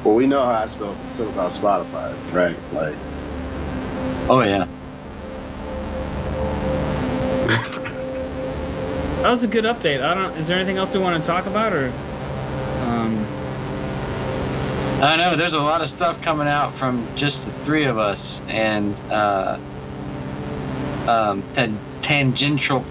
Well, 0.05 0.15
we 0.17 0.27
know 0.27 0.43
how 0.45 0.55
I 0.55 0.67
feel, 0.67 0.97
feel 1.17 1.29
about 1.29 1.53
Spotify, 1.53 2.13
right? 2.33 2.57
Like, 2.73 2.97
Oh 4.29 4.43
yeah. 4.43 4.67
That 9.23 9.31
was 9.31 9.45
a 9.45 9.47
good 9.47 9.63
update. 9.63 10.03
I 10.03 10.15
don't. 10.15 10.37
Is 10.37 10.49
there 10.49 10.57
anything 10.57 10.79
else 10.79 10.93
we 10.93 10.99
want 10.99 11.23
to 11.23 11.25
talk 11.25 11.47
about, 11.47 11.73
or? 11.73 11.93
Um, 12.87 13.25
I 15.01 15.17
know 15.17 15.37
there's 15.37 15.53
a 15.53 15.61
lot 15.61 15.81
of 15.81 15.91
stuff 15.95 16.21
coming 16.23 16.49
out 16.49 16.75
from 16.75 17.07
just 17.15 17.37
the 17.45 17.53
three 17.65 17.85
of 17.85 17.99
us, 17.99 18.19
and 18.49 18.97
uh, 19.13 19.61
um, 21.07 21.45
tan- 21.55 21.79
tangential 22.03 22.85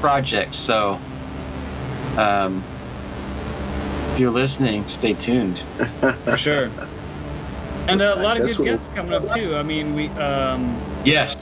projects. 0.00 0.56
So, 0.60 0.98
um, 2.16 2.64
if 4.12 4.20
you're 4.20 4.30
listening, 4.30 4.88
stay 4.88 5.12
tuned. 5.12 5.58
for 6.24 6.38
sure. 6.38 6.70
And 7.88 8.00
uh, 8.00 8.14
a 8.16 8.22
lot 8.22 8.40
of 8.40 8.46
good 8.46 8.64
guests 8.64 8.88
coming 8.94 9.12
up 9.12 9.28
too. 9.34 9.54
I 9.54 9.62
mean, 9.62 9.94
we 9.94 10.08
um, 10.08 10.80
Yes, 11.04 11.36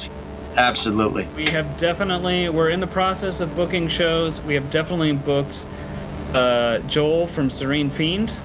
absolutely. 0.57 1.27
we 1.37 1.47
have 1.47 1.77
definitely 1.77 2.49
we're 2.49 2.71
in 2.71 2.81
the 2.81 2.87
process 2.87 3.41
of 3.41 3.55
booking 3.57 3.89
shows. 3.89 4.41
We 4.43 4.55
have 4.55 4.71
definitely 4.71 5.13
booked 5.13 5.67
uh, 6.35 6.79
Joel 6.81 7.27
from 7.27 7.51
Serene 7.51 7.91
Fiend. 7.91 8.39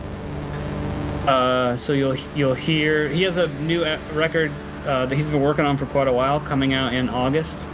Uh, 1.27 1.75
so 1.75 1.93
you'll 1.93 2.15
you'll 2.35 2.53
hear 2.53 3.09
he 3.09 3.23
has 3.23 3.37
a 3.37 3.47
new 3.61 3.83
record 4.13 4.51
uh, 4.85 5.05
that 5.05 5.15
he's 5.15 5.27
been 5.27 5.41
working 5.41 5.65
on 5.65 5.77
for 5.77 5.85
quite 5.85 6.07
a 6.07 6.13
while, 6.13 6.39
coming 6.39 6.73
out 6.73 6.93
in 6.93 7.09
August, 7.09 7.67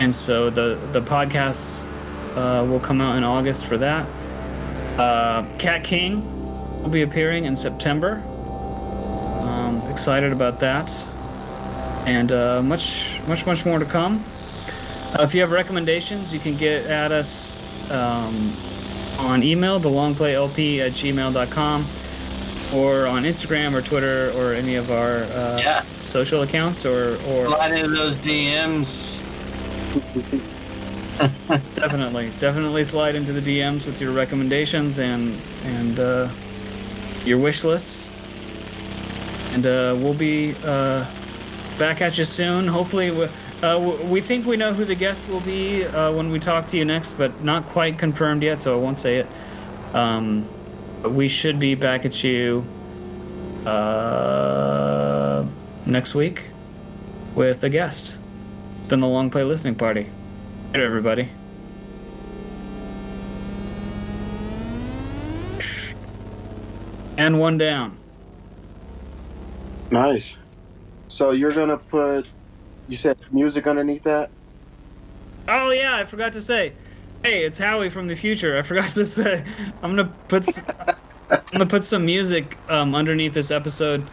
and 0.00 0.14
so 0.14 0.50
the 0.50 0.78
the 0.92 1.00
podcast 1.00 1.86
uh, 2.36 2.64
will 2.64 2.80
come 2.80 3.00
out 3.00 3.16
in 3.16 3.24
August 3.24 3.64
for 3.64 3.78
that. 3.78 4.06
Uh, 4.98 5.44
Cat 5.56 5.84
King 5.84 6.82
will 6.82 6.90
be 6.90 7.00
appearing 7.02 7.46
in 7.46 7.56
September. 7.56 8.22
Um, 9.40 9.80
excited 9.90 10.32
about 10.32 10.60
that, 10.60 10.90
and 12.06 12.32
uh, 12.32 12.62
much 12.62 13.20
much 13.26 13.46
much 13.46 13.64
more 13.64 13.78
to 13.78 13.84
come. 13.84 14.24
Uh, 15.12 15.22
if 15.22 15.34
you 15.34 15.40
have 15.40 15.50
recommendations, 15.50 16.32
you 16.32 16.40
can 16.40 16.56
get 16.56 16.86
at 16.86 17.12
us 17.12 17.58
um, 17.90 18.56
on 19.18 19.42
email, 19.42 19.78
the 19.78 19.88
thelongplaylp 19.88 20.78
at 20.80 20.92
gmail.com, 20.92 21.86
or 22.72 23.06
on 23.06 23.24
Instagram 23.24 23.74
or 23.74 23.82
Twitter 23.82 24.32
or 24.36 24.54
any 24.54 24.76
of 24.76 24.90
our 24.90 25.24
uh, 25.24 25.58
Yeah, 25.58 25.84
social 26.04 26.42
accounts, 26.42 26.86
or, 26.86 27.18
or 27.26 27.46
slide 27.46 27.72
into 27.72 27.88
those 27.88 28.16
DMs. 28.18 28.88
definitely, 31.74 32.30
definitely 32.38 32.84
slide 32.84 33.14
into 33.14 33.32
the 33.32 33.40
DMs 33.40 33.84
with 33.84 34.00
your 34.00 34.12
recommendations 34.12 34.98
and 34.98 35.38
and 35.64 35.98
uh, 36.00 36.28
your 37.24 37.38
wish 37.38 37.64
lists. 37.64 38.08
And 39.52 39.66
uh, 39.66 39.94
we'll 39.98 40.14
be 40.14 40.54
uh, 40.64 41.04
back 41.82 42.00
at 42.00 42.16
you 42.16 42.22
soon. 42.22 42.68
Hopefully, 42.68 43.10
we, 43.10 43.26
uh, 43.60 43.76
we 44.04 44.20
think 44.20 44.46
we 44.46 44.56
know 44.56 44.72
who 44.72 44.84
the 44.84 44.94
guest 44.94 45.28
will 45.28 45.40
be 45.40 45.84
uh, 45.84 46.12
when 46.12 46.30
we 46.30 46.38
talk 46.38 46.68
to 46.68 46.76
you 46.76 46.84
next, 46.84 47.14
but 47.14 47.42
not 47.42 47.66
quite 47.66 47.98
confirmed 47.98 48.44
yet, 48.44 48.60
so 48.60 48.72
I 48.72 48.80
won't 48.80 48.96
say 48.96 49.16
it. 49.16 49.26
Um, 49.92 50.46
we 51.02 51.26
should 51.26 51.58
be 51.58 51.74
back 51.74 52.04
at 52.04 52.22
you 52.22 52.64
uh, 53.66 55.44
next 55.84 56.14
week 56.14 56.50
with 57.34 57.64
a 57.64 57.68
guest. 57.68 58.20
It's 58.78 58.88
been 58.88 59.00
the 59.00 59.08
Long 59.08 59.28
Play 59.28 59.42
Listening 59.42 59.74
Party. 59.74 60.06
Later, 60.72 60.86
everybody. 60.86 61.30
And 67.18 67.40
one 67.40 67.58
down. 67.58 67.96
nice. 69.90 70.38
So 71.22 71.30
you're 71.30 71.52
gonna 71.52 71.78
put, 71.78 72.26
you 72.88 72.96
said 72.96 73.16
music 73.30 73.68
underneath 73.68 74.02
that? 74.02 74.28
Oh 75.46 75.70
yeah, 75.70 75.94
I 75.94 76.04
forgot 76.04 76.32
to 76.32 76.40
say. 76.40 76.72
Hey, 77.22 77.44
it's 77.44 77.58
Howie 77.58 77.90
from 77.90 78.08
the 78.08 78.16
future. 78.16 78.58
I 78.58 78.62
forgot 78.72 78.92
to 78.94 79.06
say. 79.06 79.44
I'm 79.84 79.94
gonna 79.94 80.12
put 80.26 80.48
I'm 81.30 81.44
gonna 81.52 81.66
put 81.66 81.84
some 81.84 82.04
music 82.04 82.58
um, 82.68 82.96
underneath 82.96 83.34
this 83.34 83.52
episode. 83.52 84.04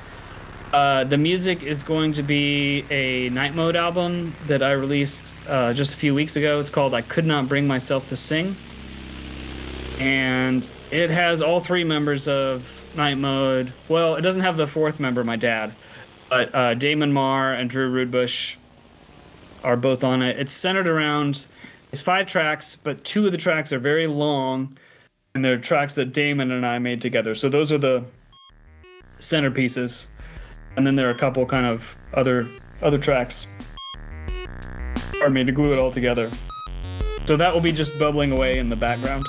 Uh, 0.72 1.03
the 1.03 1.18
music 1.18 1.64
is 1.64 1.82
going 1.82 2.14
to 2.14 2.22
be 2.22 2.86
a 2.91 3.30
night 3.30 3.55
mode 3.55 3.76
album 3.76 4.36
that 4.45 4.62
I 4.62 4.74
released 4.74 5.34
uh, 5.47 5.74
just 5.74 5.95
a 5.95 5.97
few 5.97 6.14
weeks 6.14 6.36
ago. 6.36 6.60
It's 6.60 6.70
called 6.70 6.93
"I 6.93 7.01
Could 7.01 7.26
Not 7.26 7.47
Bring 7.47 7.66
Myself 7.66 8.05
to 8.10 8.18
Sing," 8.18 8.55
and 9.99 10.70
it 10.91 11.10
has 11.10 11.41
all 11.41 11.60
three 11.60 11.84
members 11.84 12.28
of 12.28 12.86
night 12.95 13.18
mode. 13.18 13.74
Well, 13.88 14.14
it 14.14 14.22
doesn't 14.22 14.43
have 14.43 14.57
the 14.57 14.68
fourth 14.68 14.99
member, 14.99 15.24
my 15.24 15.38
dad, 15.38 15.74
but 16.30 16.54
uh, 16.54 16.74
Damon 16.76 17.12
Marr 17.12 17.54
and 17.54 17.70
Drew 17.70 17.92
Rudbush 17.92 18.56
are 19.64 19.76
both 19.76 20.04
on 20.04 20.22
it. 20.22 20.40
It's 20.40 20.52
centered 20.54 20.88
around 20.88 21.46
It's 21.92 22.02
five 22.02 22.28
tracks, 22.28 22.76
but 22.76 23.04
two 23.04 23.26
of 23.26 23.32
the 23.32 23.38
tracks 23.38 23.74
are 23.74 23.80
very 23.80 24.08
long, 24.08 24.78
and 25.34 25.44
they're 25.44 25.58
tracks 25.58 25.96
that 25.96 26.14
Damon 26.14 26.52
and 26.52 26.66
I 26.66 26.80
made 26.80 27.02
together. 27.02 27.34
So 27.36 27.50
those 27.50 27.72
are 27.72 27.78
the 27.78 28.06
centerpieces, 29.20 30.08
and 30.78 30.86
then 30.86 30.96
there 30.96 31.08
are 31.08 31.12
a 31.12 31.18
couple 31.18 31.46
kind 31.46 31.66
of 31.66 31.98
other 32.14 32.48
other 32.82 32.98
tracks. 32.98 33.48
are 35.22 35.30
made 35.30 35.48
to 35.48 35.52
glue 35.52 35.74
it 35.74 35.80
all 35.80 35.92
together. 35.92 36.32
So 37.26 37.36
that 37.38 37.54
will 37.54 37.62
be 37.62 37.72
just 37.72 37.98
bubbling 38.00 38.32
away 38.32 38.58
in 38.58 38.70
the 38.70 38.76
background. 38.76 39.26